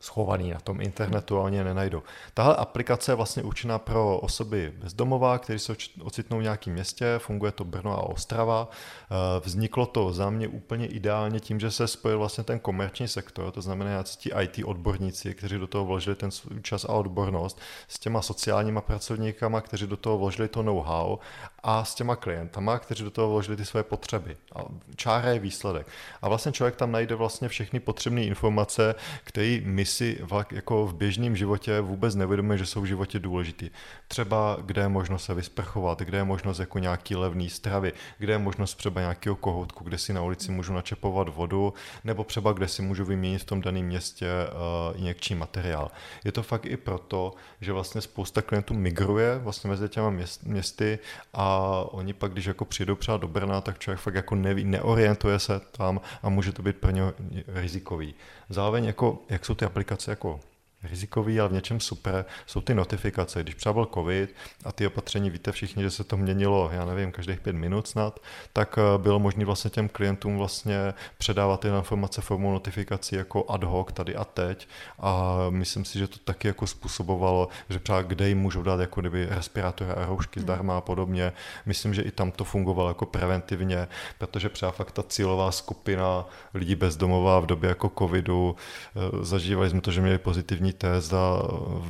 [0.00, 2.02] schovaný na tom internetu a oni je nenajdou.
[2.34, 7.52] Tahle aplikace je vlastně určená pro osoby bezdomová, které se ocitnou v nějakém městě, funguje
[7.52, 8.68] to Brno a Ostrava.
[8.70, 13.52] Eh, vzniklo to za mě úplně ideálně tím, že se spojil vlastně ten komerční sektor,
[13.52, 17.98] to znamená ti IT odborníci, kteří do toho vložili ten svůj čas a odbornost, s
[17.98, 21.18] těma sociálníma pracovníkama, kteří do toho vložili to know-how
[21.62, 24.36] a s těma klientama, kteří do toho vložili ty své potřeby.
[24.54, 24.60] A
[24.96, 25.86] čára je výsledek.
[26.22, 30.18] A vlastně člověk tam najde vlastně všechny potřebné informace, které my si
[30.50, 33.70] jako v běžném životě vůbec nevědomíme, že jsou v životě důležitý.
[34.08, 38.38] Třeba kde je možnost se vysprchovat, kde je možnost jako nějaký levný stravy, kde je
[38.38, 41.74] možnost třeba nějakého kohoutku, kde si na ulici můžu načepovat vodu,
[42.04, 45.90] nebo třeba kde si můžu vyměnit v tom daném městě uh, injekční materiál.
[46.24, 50.98] Je to fakt i proto, že vlastně spousta klientů migruje vlastně mezi těma měst, městy
[51.34, 55.38] a oni pak, když jako přijdou třeba do Brna, tak člověk fakt jako neví, neorientuje
[55.38, 57.02] se tam a může to být pro ně
[57.46, 58.14] rizikový.
[58.48, 60.40] Zároveň jako, jak jsou ty aplikace jako
[60.82, 63.42] rizikový, ale v něčem super, jsou ty notifikace.
[63.42, 67.12] Když třeba byl covid a ty opatření, víte všichni, že se to měnilo, já nevím,
[67.12, 68.20] každých pět minut snad,
[68.52, 73.64] tak eh, bylo možné vlastně těm klientům vlastně předávat ty informace formou notifikací jako ad
[73.64, 78.28] hoc tady a teď a myslím si, že to taky jako způsobovalo, že třeba kde
[78.28, 81.32] jim můžou dát jako kdyby respirátory a roušky zdarma a podobně.
[81.66, 83.88] Myslím, že i tam to fungovalo jako preventivně,
[84.18, 89.80] protože třeba fakt ta cílová skupina lidí bezdomová v době jako covidu, eh, zažívali jsme
[89.80, 91.42] to, že měli pozitivní pozitivní test a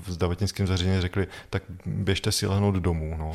[0.07, 3.17] v zdravotnickém zařízení řekli, tak běžte si lehnout domů.
[3.19, 3.33] No.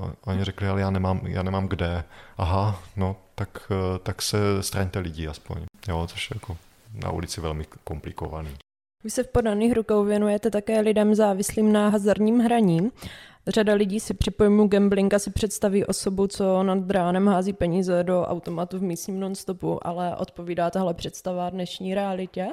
[0.00, 2.04] A oni řekli, ale já nemám, já nemám kde.
[2.38, 5.56] Aha, no, tak, tak se straňte lidi aspoň.
[5.88, 6.56] Jo, což je jako
[6.94, 8.50] na ulici velmi komplikovaný.
[9.04, 12.90] Vy se v podaných rukou věnujete také lidem závislým na hazardním hraní.
[13.48, 18.22] Řada lidí si při pojmu gambling si představí osobu, co nad ránem hází peníze do
[18.22, 22.48] automatu v místním nonstopu, ale odpovídá tahle představa dnešní realitě?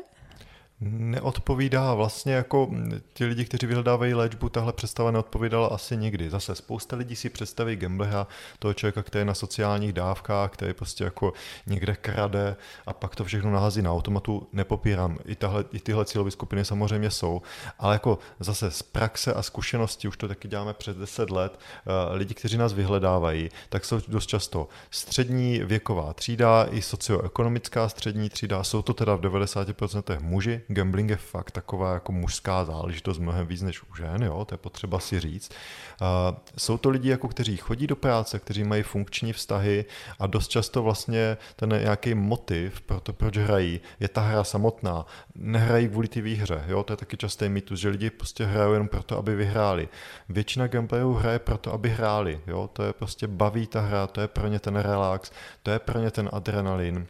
[0.81, 2.69] Neodpovídá vlastně jako
[3.13, 6.29] ti lidi, kteří vyhledávají léčbu, tahle představa neodpovídala asi nikdy.
[6.29, 8.27] Zase spousta lidí si představí gamblera,
[8.59, 11.33] toho člověka, který je na sociálních dávkách, který prostě jako
[11.67, 14.47] někde krade a pak to všechno nahází na automatu.
[14.53, 17.41] Nepopírám, i, tahle, i tyhle cílové skupiny samozřejmě jsou,
[17.79, 22.15] ale jako zase z praxe a zkušenosti, už to taky děláme přes 10 let, eh,
[22.15, 28.63] lidi, kteří nás vyhledávají, tak jsou dost často střední věková třída i socioekonomická střední třída,
[28.63, 33.61] jsou to teda v 90% muži, gambling je fakt taková jako mužská záležitost mnohem víc
[33.61, 35.51] než u žen, jo, to je potřeba si říct.
[36.01, 39.85] Uh, jsou to lidi, jako kteří chodí do práce, kteří mají funkční vztahy
[40.19, 45.05] a dost často vlastně ten nějaký motiv pro to, proč hrají, je ta hra samotná.
[45.35, 48.87] Nehrají kvůli té výhře, jo, to je taky častý mýtus, že lidi prostě hrajou jenom
[48.87, 49.89] proto, aby vyhráli.
[50.29, 54.27] Většina gameplayů hraje proto, aby hráli, jo, to je prostě baví ta hra, to je
[54.27, 55.31] pro ně ten relax,
[55.63, 57.07] to je pro ně ten adrenalin.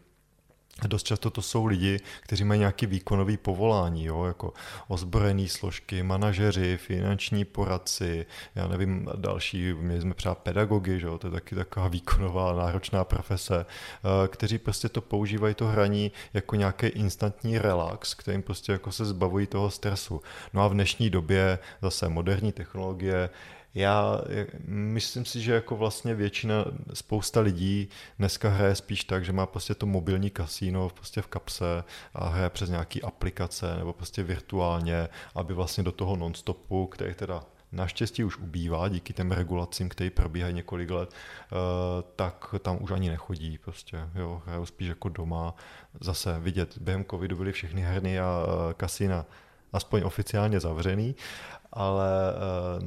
[0.88, 4.54] Dost často to jsou lidi, kteří mají nějaký výkonový povolání, jo, jako
[4.88, 11.28] ozbrojený složky, manažeři, finanční poradci, já nevím, další, my jsme třeba pedagogy, že jo, to
[11.28, 16.88] je taky taková výkonová, náročná profese, eh, kteří prostě to používají, to hraní jako nějaký
[16.88, 20.22] instantní relax, kterým prostě jako se zbavují toho stresu.
[20.54, 23.30] No a v dnešní době zase moderní technologie,
[23.76, 24.22] já
[24.68, 29.76] myslím si, že jako vlastně většina, spousta lidí dneska hraje spíš tak, že má prostě
[29.76, 35.54] to mobilní kasíno prostě v kapse a hraje přes nějaký aplikace nebo prostě virtuálně, aby
[35.54, 40.90] vlastně do toho nonstopu, který teda naštěstí už ubývá díky těm regulacím, které probíhají několik
[40.90, 41.56] let, eh,
[42.16, 45.56] tak tam už ani nechodí prostě, jo, hrajou spíš jako doma.
[46.02, 49.26] Zase vidět, během covidu byly všechny herny a eh, kasína
[49.74, 51.16] aspoň oficiálně zavřený,
[51.74, 52.84] ale uh,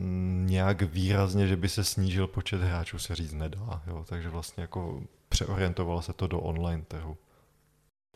[0.46, 3.82] nějak výrazně, že by se snížil počet hráčů, se říct nedá.
[3.86, 4.04] Jo?
[4.08, 7.16] Takže vlastně jako přeorientovalo se to do online trhu.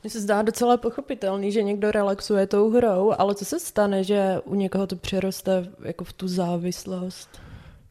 [0.02, 4.40] Mně se zdá docela pochopitelný, že někdo relaxuje tou hrou, ale co se stane, že
[4.44, 7.45] u někoho to přeroste jako v tu závislost?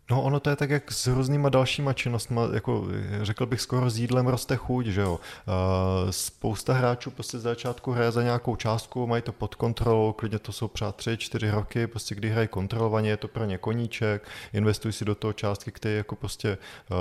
[0.10, 2.88] No ono to je tak jak s různýma dalšíma činnostmi, jako
[3.22, 5.14] řekl bych skoro s jídlem roste chuť, že jo.
[5.14, 10.40] Uh, spousta hráčů prostě z začátku hraje za nějakou částku, mají to pod kontrolou, klidně
[10.40, 14.28] to jsou třeba tři, čtyři roky, prostě kdy hrají kontrolovaně, je to pro ně koníček,
[14.54, 16.58] investují si do toho částky, které jako prostě
[16.92, 16.98] uh,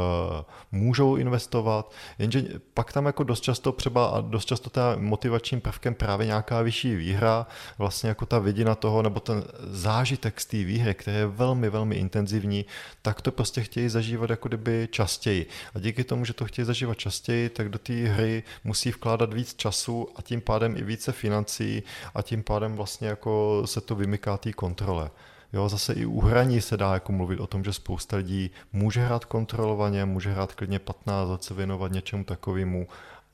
[0.73, 5.95] můžou investovat, jenže pak tam jako dost často třeba a dost často ta motivačním prvkem
[5.95, 7.47] právě nějaká vyšší výhra,
[7.79, 11.97] vlastně jako ta vidina toho, nebo ten zážitek z té výhry, který je velmi, velmi
[11.97, 12.65] intenzivní,
[13.05, 15.47] tak to prostě chtějí zažívat jako kdyby častěji.
[15.75, 19.55] A díky tomu, že to chtějí zažívat častěji, tak do té hry musí vkládat víc
[19.55, 21.83] času a tím pádem i více financí
[22.15, 25.11] a tím pádem vlastně jako se to vymyká té kontrole.
[25.53, 29.01] Jo, zase i u hraní se dá jako mluvit o tom, že spousta lidí může
[29.01, 32.87] hrát kontrolovaně, může hrát klidně 15 let, se věnovat něčemu takovému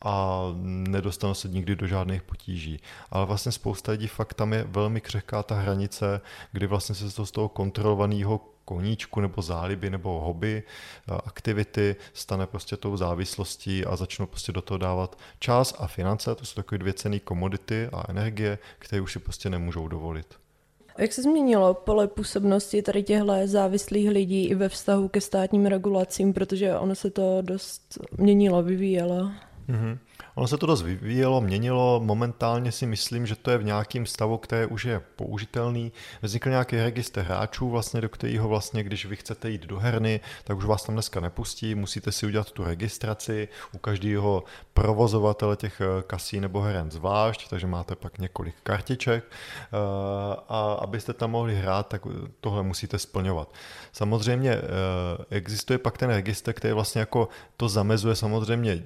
[0.04, 2.80] a nedostanou se nikdy do žádných potíží.
[3.10, 6.20] Ale vlastně spousta lidí fakt tam je velmi křehká ta hranice,
[6.52, 12.46] kdy vlastně se to z toho kontrolovaného koníčku nebo záliby nebo hobby, eh, aktivity stane
[12.46, 16.78] prostě tou závislostí a začnou prostě do toho dávat čas a finance, to jsou takové
[16.78, 20.34] dvě cené komodity a energie, které už si prostě nemůžou dovolit.
[20.98, 26.32] Jak se změnilo pole působnosti tady těchto závislých lidí i ve vztahu ke státním regulacím,
[26.32, 29.30] protože ono se to dost měnilo, vyvíjelo?
[29.68, 29.98] Mm-hmm.
[30.34, 32.00] Ono se to dost vyvíjelo, měnilo.
[32.04, 35.92] Momentálně si myslím, že to je v nějakém stavu, který už je použitelný.
[36.22, 40.56] Vznikl nějaký registr hráčů, vlastně, do kterého vlastně, když vy chcete jít do herny, tak
[40.56, 46.02] už vás tam dneska nepustí, musíte si udělat tu registraci u každého provozovatele těch eh,
[46.06, 49.76] kasí nebo heren zvlášť, takže máte pak několik kartiček eh,
[50.48, 52.02] a abyste tam mohli hrát, tak
[52.40, 53.54] tohle musíte splňovat.
[53.92, 54.60] Samozřejmě eh,
[55.30, 58.82] existuje pak ten registr, který vlastně jako to zamezuje samozřejmě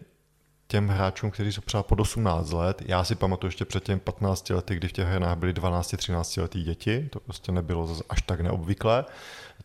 [0.67, 2.83] těm hráčům, kteří jsou třeba pod 18 let.
[2.87, 6.63] Já si pamatuju ještě před těmi 15 lety, kdy v těch hrách byly 12-13 letý
[6.63, 9.05] děti, to prostě nebylo až tak neobvyklé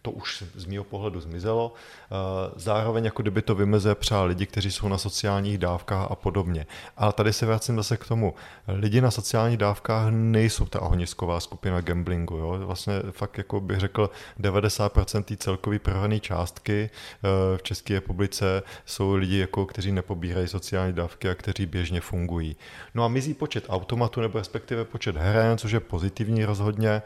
[0.02, 1.74] to už z mého pohledu zmizelo.
[1.74, 2.16] Eh,
[2.56, 6.66] zároveň jako kdyby to vymezuje třeba lidi, kteří jsou na sociálních dávkách a podobně.
[6.98, 8.34] Ale tady se vracím zase k tomu.
[8.68, 12.36] Lidi na sociálních dávkách nejsou ta ohnisková skupina gamblingu.
[12.38, 12.60] Jo?
[12.66, 19.14] Vlastně fakt jako bych řekl 90% té celkové prohrané částky eh, v České republice jsou
[19.14, 22.56] lidi, jako, kteří nepobírají sociální dávky a kteří běžně fungují.
[22.96, 27.02] No a mizí počet automatů nebo respektive počet heren, což je pozitivní rozhodně.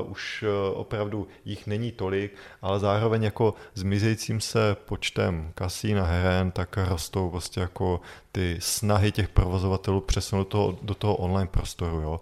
[0.00, 6.04] Uh, už opravdu jich není tolik tolik, ale zároveň jako zmizejícím se počtem kasín a
[6.04, 8.00] heren, tak rostou vlastně jako
[8.32, 12.00] ty snahy těch provozovatelů přesunout toho, do toho online prostoru.
[12.00, 12.20] Jo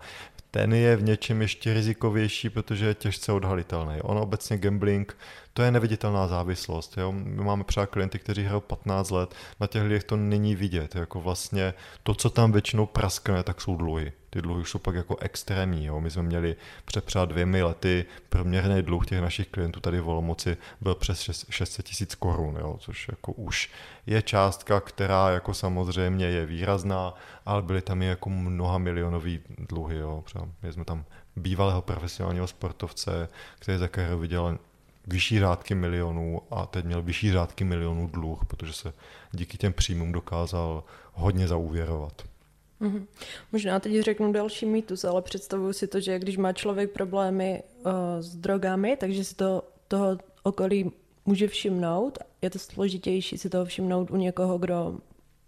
[0.50, 4.00] ten je v něčem ještě rizikovější, protože je těžce odhalitelný.
[4.02, 5.16] On obecně gambling,
[5.52, 6.96] to je neviditelná závislost.
[6.96, 7.12] Jo?
[7.12, 10.94] My máme třeba klienty, kteří hrajou 15 let, na těch lidech to není vidět.
[10.94, 15.16] Jako vlastně to, co tam většinou praskne, tak jsou dluhy ty dluhy jsou pak jako
[15.16, 15.84] extrémní.
[15.84, 16.00] Jo.
[16.00, 20.56] My jsme měli před třeba dvěmi lety průměrný dluh těch našich klientů tady v Olomouci
[20.80, 23.70] byl přes 600 tisíc korun, jo, což jako už
[24.06, 27.14] je částka, která jako samozřejmě je výrazná,
[27.46, 29.96] ale byly tam i jako mnoha milionový dluhy.
[29.96, 30.24] Jo.
[30.62, 31.04] My jsme tam
[31.36, 34.58] bývalého profesionálního sportovce, který za kariéru viděl
[35.06, 38.92] vyšší řádky milionů a teď měl vyšší řádky milionů dluh, protože se
[39.32, 42.35] díky těm příjmům dokázal hodně zaúvěrovat.
[42.80, 43.06] Mm-hmm.
[43.52, 47.92] Možná teď řeknu další mýtus, ale představuju si to, že když má člověk problémy uh,
[48.20, 50.92] s drogami, takže si to toho okolí
[51.26, 52.18] může všimnout.
[52.42, 54.98] Je to složitější si toho všimnout u někoho, kdo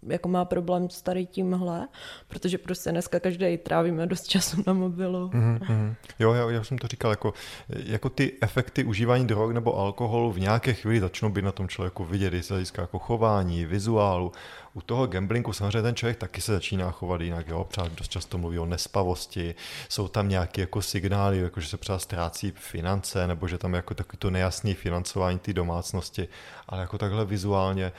[0.07, 1.87] jako má problém s tady tímhle,
[2.27, 5.29] protože prostě dneska každý trávíme dost času na mobilu.
[5.29, 5.95] Mm-hmm.
[6.19, 7.33] Jo, já, já jsem to říkal, jako,
[7.69, 12.05] jako ty efekty užívání drog nebo alkoholu v nějaké chvíli začnou být na tom člověku
[12.05, 14.31] vidět, z hlediska jako chování, vizuálu.
[14.73, 18.37] U toho gamblingu samozřejmě ten člověk taky se začíná chovat jinak, jo, třeba dost často
[18.37, 19.55] mluví o nespavosti,
[19.89, 23.93] jsou tam nějaké jako signály, jako že se třeba ztrácí finance, nebo že tam jako
[23.93, 26.27] takový to nejasný financování té domácnosti,
[26.67, 27.91] ale jako takhle vizuálně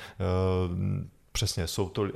[0.70, 0.76] uh,
[1.32, 2.10] Přesně, jsou to eh,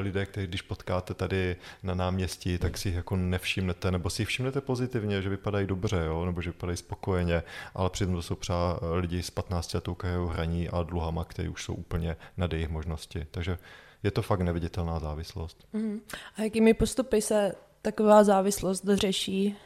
[0.00, 4.28] lidé, kteří když potkáte tady na náměstí, tak si jich jako nevšimnete, nebo si jich
[4.28, 6.24] všimnete pozitivně, že vypadají dobře, jo?
[6.24, 7.42] nebo že vypadají spokojeně,
[7.74, 11.48] ale přitom to jsou třeba eh, lidi s 15 letou kariérou hraní a dluhama, kteří
[11.48, 13.26] už jsou úplně nad jejich možnosti.
[13.30, 13.58] Takže
[14.02, 15.66] je to fakt neviditelná závislost.
[15.72, 16.00] Mm.
[16.36, 19.56] A jakými postupy se taková závislost řeší?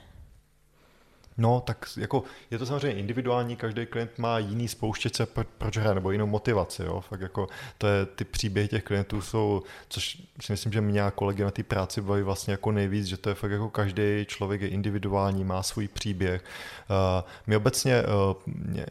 [1.38, 5.26] No, tak jako je to samozřejmě individuální, každý klient má jiný spouštěce,
[5.58, 7.00] proč hraje, nebo jinou motivaci, jo.
[7.00, 11.10] Fakt jako to je, ty příběhy těch klientů jsou, což si myslím, že mě a
[11.10, 14.60] kolegy na té práci baví vlastně jako nejvíc, že to je fakt jako každý člověk
[14.60, 16.44] je individuální, má svůj příběh.
[16.90, 18.36] Uh, my obecně uh,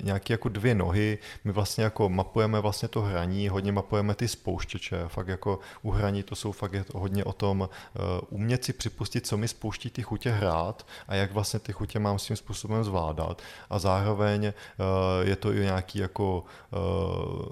[0.02, 5.04] nějaké jako dvě nohy, my vlastně jako mapujeme vlastně to hraní, hodně mapujeme ty spouštěče,
[5.08, 7.70] fakt jako u hraní to jsou fakt hodně o tom uh,
[8.30, 12.20] umět si připustit, co mi spouští ty chutě hrát a jak vlastně ty chutě mám
[12.20, 17.46] s tím způsobem zvládat a zároveň uh, je to i nějaký jako uh,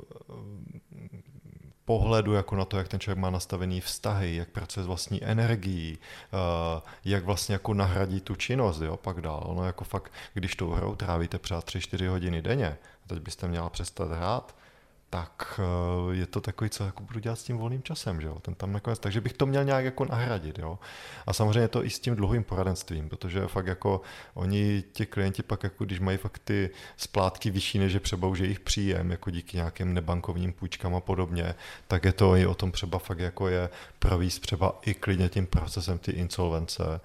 [1.86, 5.98] pohledu jako na to, jak ten člověk má nastavený vztahy, jak pracuje s vlastní energií,
[6.34, 9.44] uh, jak vlastně jako nahradí tu činnost, jo, pak dál.
[9.46, 14.12] Ono jako fakt, když tou hrou trávíte třeba 3-4 hodiny denně, teď byste měla přestat
[14.12, 14.56] hrát,
[15.14, 18.40] tak eh, je to takový, co jako budu dělat s tím volným časem, že jo?
[18.42, 20.80] Ten tam nakonec, takže bych to měl nějak jako nahradit, jo?
[21.28, 24.02] A samozřejmě to i s tím dlouhým poradenstvím, protože fakt jako
[24.34, 28.40] oni, ti klienti pak jako, když mají fakt ty splátky vyšší, než je třeba už
[28.40, 31.56] jejich příjem, jako díky nějakým nebankovním půjčkám a podobně,
[31.88, 35.46] tak je to i o tom třeba fakt jako je províst třeba i klidně tím
[35.46, 37.02] procesem ty insolvence,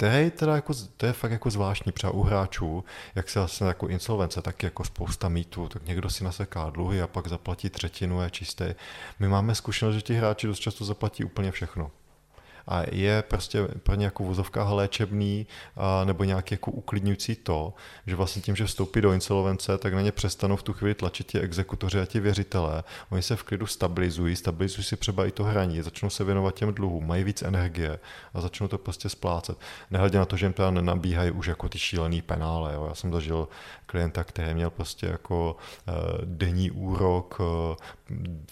[0.00, 2.84] který teda jako, to je fakt jako zvláštní třeba u hráčů,
[3.14, 7.06] jak se vlastně jako insolvence, tak jako spousta mýtů, tak někdo si naseká dluhy a
[7.06, 8.64] pak zaplatí třetinu, je čistý.
[9.18, 11.90] My máme zkušenost, že ti hráči dost často zaplatí úplně všechno
[12.66, 15.46] a je prostě pro ně jako vozovka léčebný
[15.76, 17.74] a, nebo nějaký jako uklidňující to,
[18.06, 21.26] že vlastně tím, že vstoupí do insolvence, tak na ně přestanou v tu chvíli tlačit
[21.26, 22.84] ti exekutoři a ti věřitelé.
[23.10, 26.74] Oni se v klidu stabilizují, stabilizují si třeba i to hraní, začnou se věnovat těm
[26.74, 27.98] dluhům, mají víc energie
[28.34, 29.58] a začnou to prostě splácet.
[29.90, 32.74] Nehledě na to, že jim teda nenabíhají už jako ty šílený penále.
[32.74, 32.86] Jo.
[32.88, 33.48] Já jsem zažil
[33.86, 35.56] klienta, který měl prostě jako
[35.88, 35.94] uh,
[36.24, 37.76] denní úrok uh,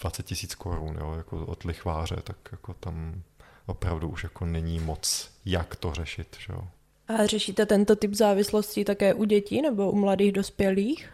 [0.01, 3.21] 20 tisíc korun jako od lichváře, tak jako tam
[3.69, 6.37] opravdu už jako není moc, jak to řešit.
[6.39, 6.61] Že jo?
[7.07, 11.09] A řešíte tento typ závislostí také u dětí nebo u mladých dospělých?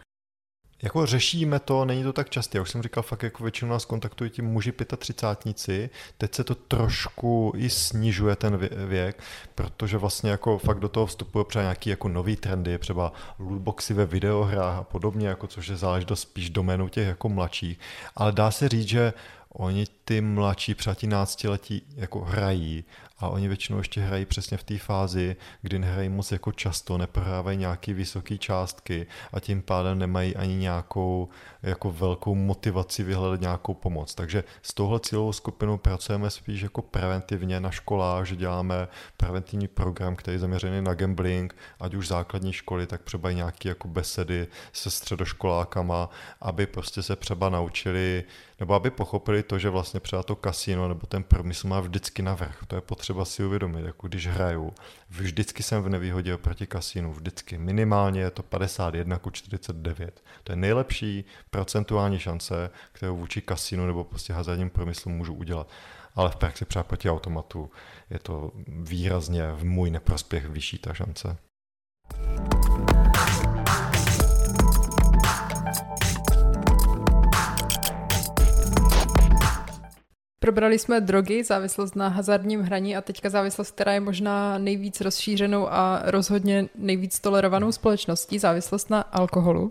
[0.82, 2.58] Jako řešíme to, není to tak časté.
[2.58, 6.54] Já už jsem říkal, fakt jako většinou nás kontaktují ti muži 35 Teď se to
[6.54, 8.56] trošku i snižuje ten
[8.88, 9.22] věk,
[9.54, 14.06] protože vlastně jako fakt do toho vstupuje třeba nějaký jako nový trendy, třeba lootboxy ve
[14.06, 17.78] videohrách a podobně, jako což je záležitost spíš doménou těch jako mladších.
[18.16, 19.12] Ale dá se říct, že
[19.58, 22.84] oni ty mladší přátí náctiletí jako hrají
[23.18, 27.58] a oni většinou ještě hrají přesně v té fázi, kdy nehrají moc jako často, neprohrávají
[27.58, 31.28] nějaké vysoké částky a tím pádem nemají ani nějakou
[31.62, 34.14] jako velkou motivaci vyhledat nějakou pomoc.
[34.14, 40.16] Takže s touhle cílovou skupinou pracujeme spíš jako preventivně na školách, že děláme preventivní program,
[40.16, 44.46] který je zaměřený na gambling, ať už základní školy, tak třeba i nějaké jako besedy
[44.72, 48.24] se středoškolákama, aby prostě se třeba naučili,
[48.60, 52.58] nebo aby pochopili to, že vlastně třeba to kasino nebo ten promysl má vždycky navrh.
[52.66, 54.72] To je potřeba si uvědomit, jako když hraju.
[55.08, 57.58] Vždycky jsem v nevýhodě oproti kasinu, vždycky.
[57.58, 60.24] Minimálně je to 51 ku 49.
[60.44, 65.70] To je nejlepší procentuální šance, kterou vůči kasinu nebo prostě hazardním promyslu můžu udělat.
[66.14, 67.70] Ale v praxi třeba proti automatu
[68.10, 71.36] je to výrazně v můj neprospěch vyšší ta šance.
[80.46, 85.68] Probrali jsme drogy, závislost na hazardním hraní a teďka závislost, která je možná nejvíc rozšířenou
[85.72, 89.70] a rozhodně nejvíc tolerovanou společností, závislost na alkoholu.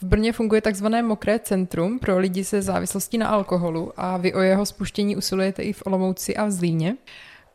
[0.00, 4.40] V Brně funguje takzvané mokré centrum pro lidi se závislostí na alkoholu a vy o
[4.40, 6.96] jeho spuštění usilujete i v Olomouci a v Zlíně.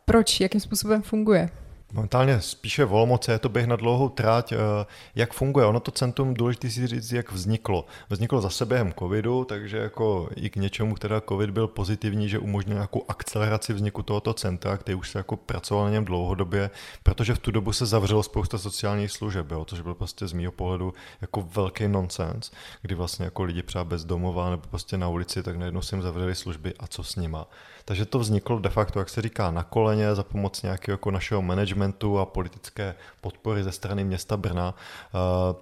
[0.04, 0.40] Proč?
[0.40, 1.50] Jakým způsobem funguje?
[1.92, 4.52] Momentálně spíše v Olomouce je to běh na dlouhou tráť.
[4.52, 4.56] Eh,
[5.14, 5.66] jak funguje?
[5.66, 7.84] Ono to centrum, důležité si říct, jak vzniklo.
[8.10, 12.74] Vzniklo zase během covidu, takže jako i k něčemu, která covid byl pozitivní, že umožnil
[12.74, 16.70] nějakou akceleraci vzniku tohoto centra, který už se jako pracoval na něm dlouhodobě,
[17.02, 20.52] protože v tu dobu se zavřelo spousta sociálních služeb, jo, což byl prostě z mého
[20.52, 22.50] pohledu jako velký nonsens,
[22.82, 26.34] kdy vlastně jako lidi třeba bezdomová nebo prostě na ulici, tak najednou si jim zavřeli
[26.34, 27.46] služby a co s nima.
[27.90, 31.42] Takže to vzniklo de facto, jak se říká, na koleně za pomoc nějakého jako našeho
[31.42, 34.74] managementu a politické podpory ze strany města Brna.
[35.14, 35.54] Eh,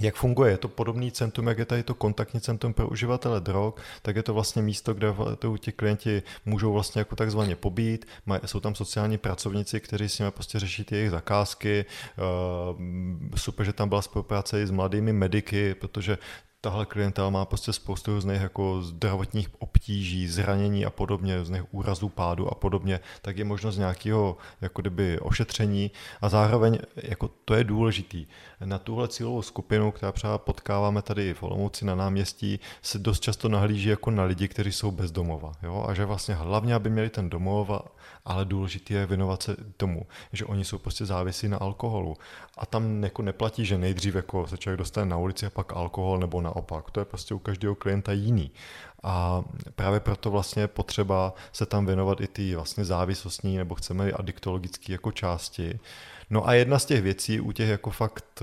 [0.00, 0.50] jak funguje?
[0.50, 4.22] Je to podobný centrum, jak je tady to kontaktní centrum pro uživatele drog, tak je
[4.22, 5.14] to vlastně místo, kde
[5.58, 8.06] ti klienti můžou vlastně jako takzvaně pobít,
[8.46, 13.88] jsou tam sociální pracovníci, kteří si prostě řeší ty jejich zakázky, eh, super, že tam
[13.88, 16.18] byla spolupráce i s mladými mediky, protože
[16.64, 22.48] tahle klientela má prostě spoustu různých jako zdravotních obtíží, zranění a podobně, různých úrazů, pádu
[22.48, 25.90] a podobně, tak je možnost nějakého jako kdyby ošetření
[26.20, 28.26] a zároveň jako to je důležitý.
[28.64, 33.48] Na tuhle cílovou skupinu, která třeba potkáváme tady v Olomouci na náměstí, se dost často
[33.48, 35.52] nahlíží jako na lidi, kteří jsou bezdomova.
[35.62, 35.84] Jo?
[35.88, 37.70] A že vlastně hlavně, aby měli ten domov,
[38.24, 42.16] ale důležité je věnovat se tomu, že oni jsou prostě závislí na alkoholu.
[42.58, 46.18] A tam jako neplatí, že nejdřív jako se člověk dostane na ulici a pak alkohol
[46.18, 46.90] nebo naopak.
[46.90, 48.50] To je prostě u každého klienta jiný.
[49.02, 49.42] A
[49.74, 54.92] právě proto vlastně je potřeba se tam věnovat i ty vlastně závislostní nebo chceme adiktologické
[54.92, 55.78] jako části.
[56.30, 58.42] No a jedna z těch věcí u těch jako fakt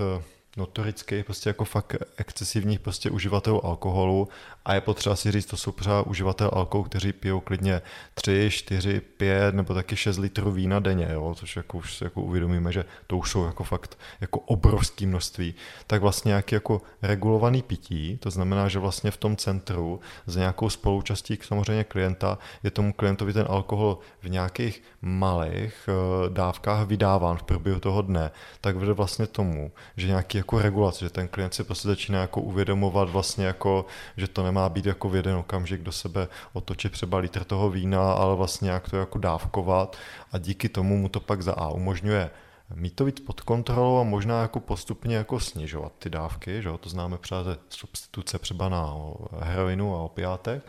[0.56, 4.28] notorických, prostě jako fakt excesivních prostě uživatelů alkoholu.
[4.64, 7.82] A je potřeba si říct, to jsou třeba uživatel alkoholu, kteří pijou klidně
[8.14, 12.22] 3, 4, 5 nebo taky 6 litrů vína denně, jo, což jako už si jako
[12.22, 15.54] uvědomíme, že to už jsou jako fakt jako obrovské množství,
[15.86, 20.70] tak vlastně nějaký jako regulovaný pití, to znamená, že vlastně v tom centru s nějakou
[20.70, 27.42] spoluúčastí samozřejmě klienta je tomu klientovi ten alkohol v nějakých malých eh, dávkách vydáván v
[27.42, 28.30] průběhu toho dne,
[28.60, 32.40] tak vede vlastně tomu, že nějaký jako regulace, že ten klient si prostě začíná jako
[32.40, 33.86] uvědomovat vlastně jako,
[34.16, 38.12] že to nemá být jako v jeden okamžik do sebe otočit třeba litr toho vína,
[38.12, 39.96] ale vlastně jak to jako dávkovat
[40.32, 42.30] a díky tomu mu to pak za A umožňuje
[42.74, 46.70] mít to víc pod kontrolou a možná jako postupně jako snižovat ty dávky, že?
[46.80, 48.94] to známe třeba ze substituce třeba na
[49.38, 50.62] heroinu a opiátech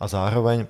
[0.00, 0.66] a zároveň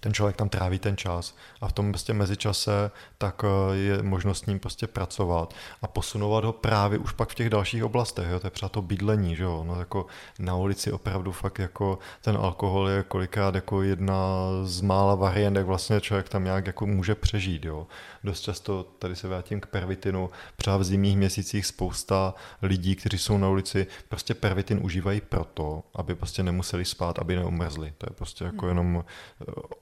[0.00, 4.38] ten člověk tam tráví ten čas a v tom prostě mezičase tak eh, je možnost
[4.38, 8.40] s ním prostě pracovat a posunovat ho právě už pak v těch dalších oblastech, jo?
[8.40, 9.64] to je třeba to bydlení, že jo?
[9.66, 10.06] No, jako
[10.38, 14.16] na ulici opravdu fakt jako ten alkohol je kolikrát jako jedna
[14.62, 17.86] z mála variant, jak vlastně člověk tam nějak jako může přežít, jo?
[18.24, 23.38] Dost často, tady se vrátím k pervitinu, třeba v zimních měsících spousta lidí, kteří jsou
[23.38, 27.92] na ulici, prostě pervitin užívají proto, aby prostě nemuseli spát, aby neumrzli.
[27.98, 28.68] To je prostě jako hmm.
[28.68, 29.04] jenom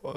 [0.03, 0.13] uh,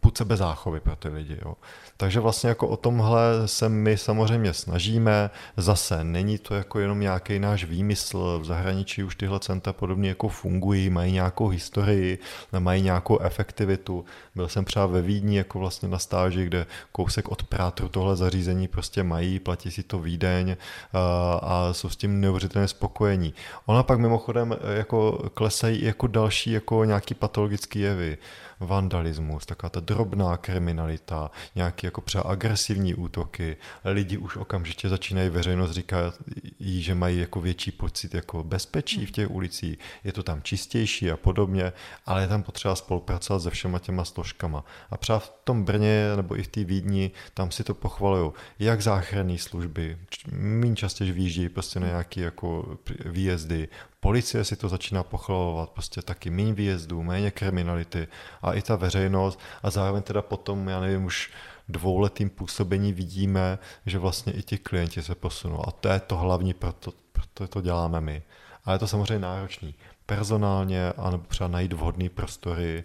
[0.00, 1.38] půd sebe záchovy pro ty lidi.
[1.44, 1.54] Jo.
[1.96, 5.30] Takže vlastně jako o tomhle se my samozřejmě snažíme.
[5.56, 8.38] Zase není to jako jenom nějaký náš výmysl.
[8.40, 12.18] V zahraničí už tyhle centra podobně jako fungují, mají nějakou historii,
[12.58, 14.04] mají nějakou efektivitu.
[14.34, 16.59] Byl jsem třeba ve Vídni jako vlastně na stáži, kde
[16.92, 20.56] kousek od Prátru tohle zařízení prostě mají, platí si to Vídeň
[20.92, 20.98] a,
[21.42, 23.34] a jsou s tím neuvěřitelně spokojení.
[23.66, 28.18] Ona pak mimochodem e, jako klesají jako další jako nějaký patologický jevy
[28.60, 33.56] vandalismus, taková ta drobná kriminalita, nějaký jako třeba agresivní útoky.
[33.84, 36.14] Lidi už okamžitě začínají veřejnost říkat,
[36.60, 41.16] že mají jako větší pocit jako bezpečí v těch ulicích, je to tam čistější a
[41.16, 41.72] podobně,
[42.06, 44.64] ale je tam potřeba spolupracovat se všema těma složkama.
[44.90, 49.38] A třeba v tom Brně nebo v té Vídni, tam si to pochvalují, jak záchranné
[49.38, 49.98] služby,
[50.32, 53.68] méně častěji výjíždí prostě na nějaké jako výjezdy,
[54.00, 58.08] Policie si to začíná pochvalovat, prostě taky méně výjezdů, méně kriminality
[58.42, 59.40] a i ta veřejnost.
[59.62, 61.30] A zároveň teda potom, já nevím, už
[61.68, 65.68] dvouletým působení vidíme, že vlastně i ti klienti se posunou.
[65.68, 68.22] A to je to hlavní, proto, proto to děláme my.
[68.64, 69.74] Ale je to samozřejmě náročný.
[70.06, 72.84] Personálně, anebo třeba najít vhodné prostory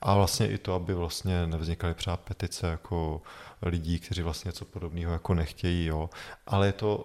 [0.00, 3.22] a vlastně i to, aby vlastně nevznikaly třeba petice jako
[3.62, 6.10] lidí, kteří vlastně něco podobného jako nechtějí, jo.
[6.46, 7.04] Ale je to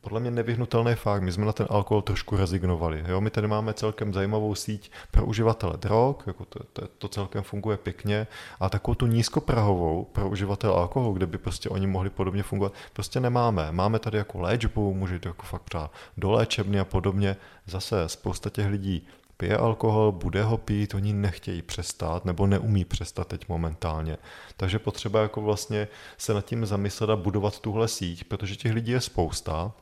[0.00, 1.22] podle mě nevyhnutelný fakt.
[1.22, 3.04] My jsme na ten alkohol trošku rezignovali.
[3.08, 3.20] Jo?
[3.20, 7.76] My tady máme celkem zajímavou síť pro uživatele drog, jako to, to, to celkem funguje
[7.76, 8.26] pěkně,
[8.60, 13.20] a takovou tu nízkoprahovou pro uživatele alkoholu, kde by prostě oni mohli podobně fungovat, prostě
[13.20, 13.72] nemáme.
[13.72, 17.36] Máme tady jako léčbu, může to jako fakt třeba do léčebny a podobně.
[17.66, 19.06] Zase spousta těch lidí
[19.36, 24.16] pije alkohol, bude ho pít, oni nechtějí přestat nebo neumí přestat teď momentálně.
[24.56, 28.92] Takže potřeba jako vlastně se nad tím zamyslet a budovat tuhle síť, protože těch lidí
[28.92, 29.72] je spousta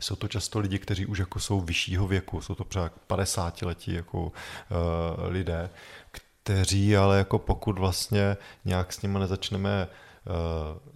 [0.00, 3.92] jsou to často lidi, kteří už jako jsou vyššího věku, jsou to třeba 50 letí
[3.92, 4.30] jako uh,
[5.28, 5.70] lidé,
[6.10, 9.88] kteří ale jako pokud vlastně nějak s nimi nezačneme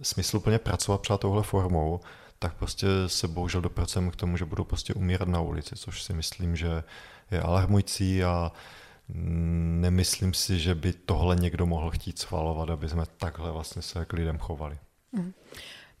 [0.01, 1.99] smysluplně pracovat třeba touhle formou,
[2.39, 6.13] tak prostě se bohužel dopracujeme k tomu, že budou prostě umírat na ulici, což si
[6.13, 6.83] myslím, že
[7.31, 8.51] je alarmující a
[9.13, 14.13] nemyslím si, že by tohle někdo mohl chtít schvalovat, aby jsme takhle vlastně se k
[14.13, 14.77] lidem chovali.
[15.11, 15.33] Mm.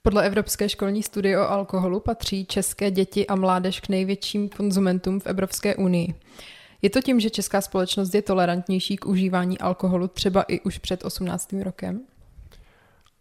[0.01, 5.27] Podle Evropské školní studie o alkoholu patří české děti a mládež k největším konzumentům v
[5.27, 6.15] Evropské unii.
[6.81, 11.05] Je to tím, že česká společnost je tolerantnější k užívání alkoholu třeba i už před
[11.05, 11.53] 18.
[11.53, 12.01] rokem?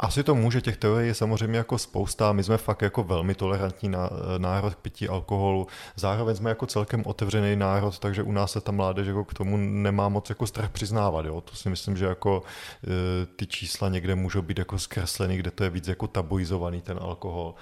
[0.03, 2.33] Asi to může, těch teorií je samozřejmě jako spousta.
[2.33, 3.93] My jsme fakt jako velmi tolerantní
[4.39, 5.67] národ k pití alkoholu.
[5.97, 9.57] Zároveň jsme jako celkem otevřený národ, takže u nás se ta mládež jako k tomu
[9.57, 11.27] nemá moc jako strach přiznávat.
[11.27, 11.41] Jo?
[11.41, 15.65] To si myslím, že jako e, ty čísla někde můžou být jako zkreslený, kde to
[15.65, 17.55] je víc jako tabuizovaný ten alkohol.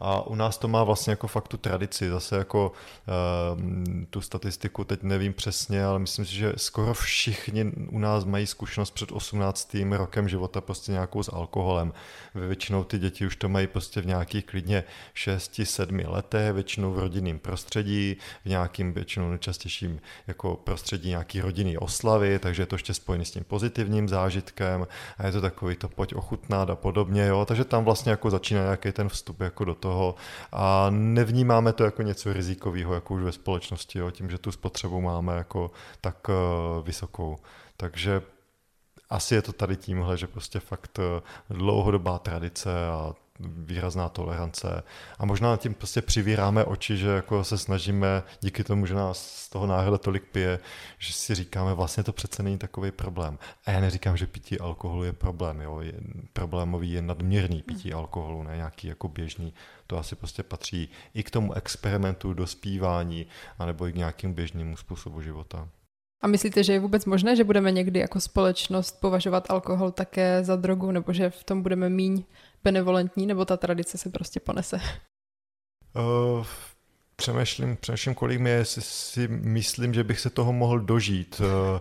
[0.00, 3.62] A u nás to má vlastně jako fakt tu tradici, zase jako uh,
[4.10, 8.90] tu statistiku teď nevím přesně, ale myslím si, že skoro všichni u nás mají zkušenost
[8.90, 9.76] před 18.
[9.90, 11.92] rokem života prostě nějakou s alkoholem.
[12.34, 14.84] Většinou ty děti už to mají prostě v nějakých klidně
[15.14, 22.38] 6-7 letech, většinou v rodinném prostředí, v nějakým většinou nejčastějším jako prostředí nějaký rodinný oslavy,
[22.38, 24.86] takže je to ještě spojené s tím pozitivním zážitkem
[25.18, 28.62] a je to takový to pojď ochutnat a podobně, jo, takže tam vlastně jako začíná
[28.62, 29.85] nějaký ten vstup jako do toho
[30.52, 35.00] a nevnímáme to jako něco rizikového, jako už ve společnosti, jo, tím, že tu spotřebu
[35.00, 35.70] máme jako
[36.00, 37.36] tak uh, vysokou.
[37.76, 38.22] Takže
[39.10, 41.22] asi je to tady tímhle, že prostě fakt eh,
[41.54, 44.82] dlouhodobá tradice a výrazná tolerance
[45.18, 49.48] a možná tím prostě přivíráme oči, že jako se snažíme díky tomu, že nás z
[49.48, 50.58] toho národa tolik pije,
[50.98, 53.38] že si říkáme, vlastně to přece není takový problém.
[53.66, 55.80] A já neříkám, že pití alkoholu je problém, jo.
[55.80, 55.92] Je,
[56.32, 59.54] problémový je nadměrný pití alkoholu, ne nějaký jako běžný.
[59.86, 63.26] To asi prostě patří i k tomu experimentu, dospívání,
[63.58, 65.68] anebo i k nějakým běžnému způsobu života.
[66.22, 70.56] A myslíte, že je vůbec možné, že budeme někdy jako společnost považovat alkohol také za
[70.56, 72.24] drogu, nebo že v tom budeme míň
[72.64, 74.80] benevolentní, nebo ta tradice se prostě ponese?
[75.96, 76.46] Uh,
[77.16, 81.40] přemýšlím, přemýšlím, kolik mi je, si, si myslím, že bych se toho mohl dožít.
[81.40, 81.80] Uh,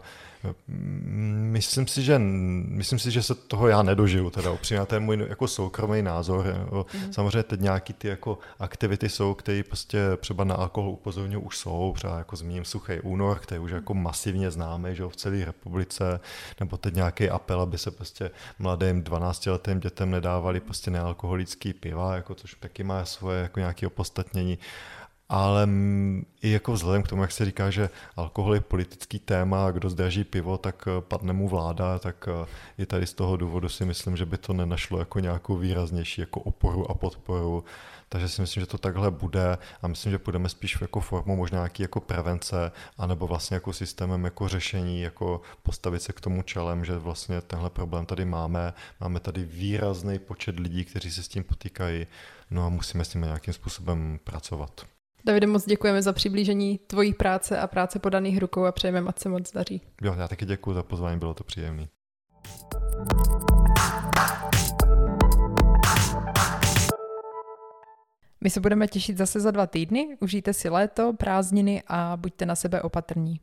[0.67, 5.25] Myslím si, že, myslím si, že se toho já nedožiju, teda upřímně, to je můj
[5.29, 6.45] jako soukromý názor.
[6.93, 7.13] Mm.
[7.13, 11.93] Samozřejmě teď nějaký ty jako aktivity jsou, které prostě třeba na alkohol upozorňují už jsou,
[11.97, 16.19] třeba jako zmíním Suchý únor, který už jako masivně známe že v celé republice,
[16.59, 22.36] nebo teď nějaký apel, aby se prostě mladým 12-letým dětem nedávali prostě nealkoholický piva, jako
[22.36, 24.57] což taky má svoje jako nějaké opodstatnění
[25.30, 25.69] ale
[26.41, 29.89] i jako vzhledem k tomu, jak se říká, že alkohol je politický téma a kdo
[29.89, 32.47] zdraží pivo, tak eh, padne mu vláda, tak eh,
[32.78, 36.39] i tady z toho důvodu si myslím, že by to nenašlo jako nějakou výraznější jako
[36.39, 37.63] oporu a podporu.
[38.09, 41.57] Takže si myslím, že to takhle bude a myslím, že půjdeme spíš jako formou možná
[41.57, 46.86] nějaký jako prevence, anebo vlastně jako systémem jako řešení, jako postavit se k tomu čelem,
[46.86, 48.73] že vlastně tenhle problém tady máme.
[48.99, 52.07] Máme tady výrazný počet lidí, kteří se s tím potýkají,
[52.51, 54.95] no a musíme s tím nějakým způsobem pracovat.
[55.26, 59.30] Davide, moc děkujeme za přiblížení tvojí práce a práce podaných rukou a přejeme, ať se
[59.30, 59.82] moc daří.
[60.01, 61.88] Jo, já taky děkuji za pozvání, bylo to příjemné.
[68.43, 70.17] My se budeme těšit zase za dva týdny.
[70.19, 73.39] Užijte si léto, prázdniny a buďte na sebe opatrní.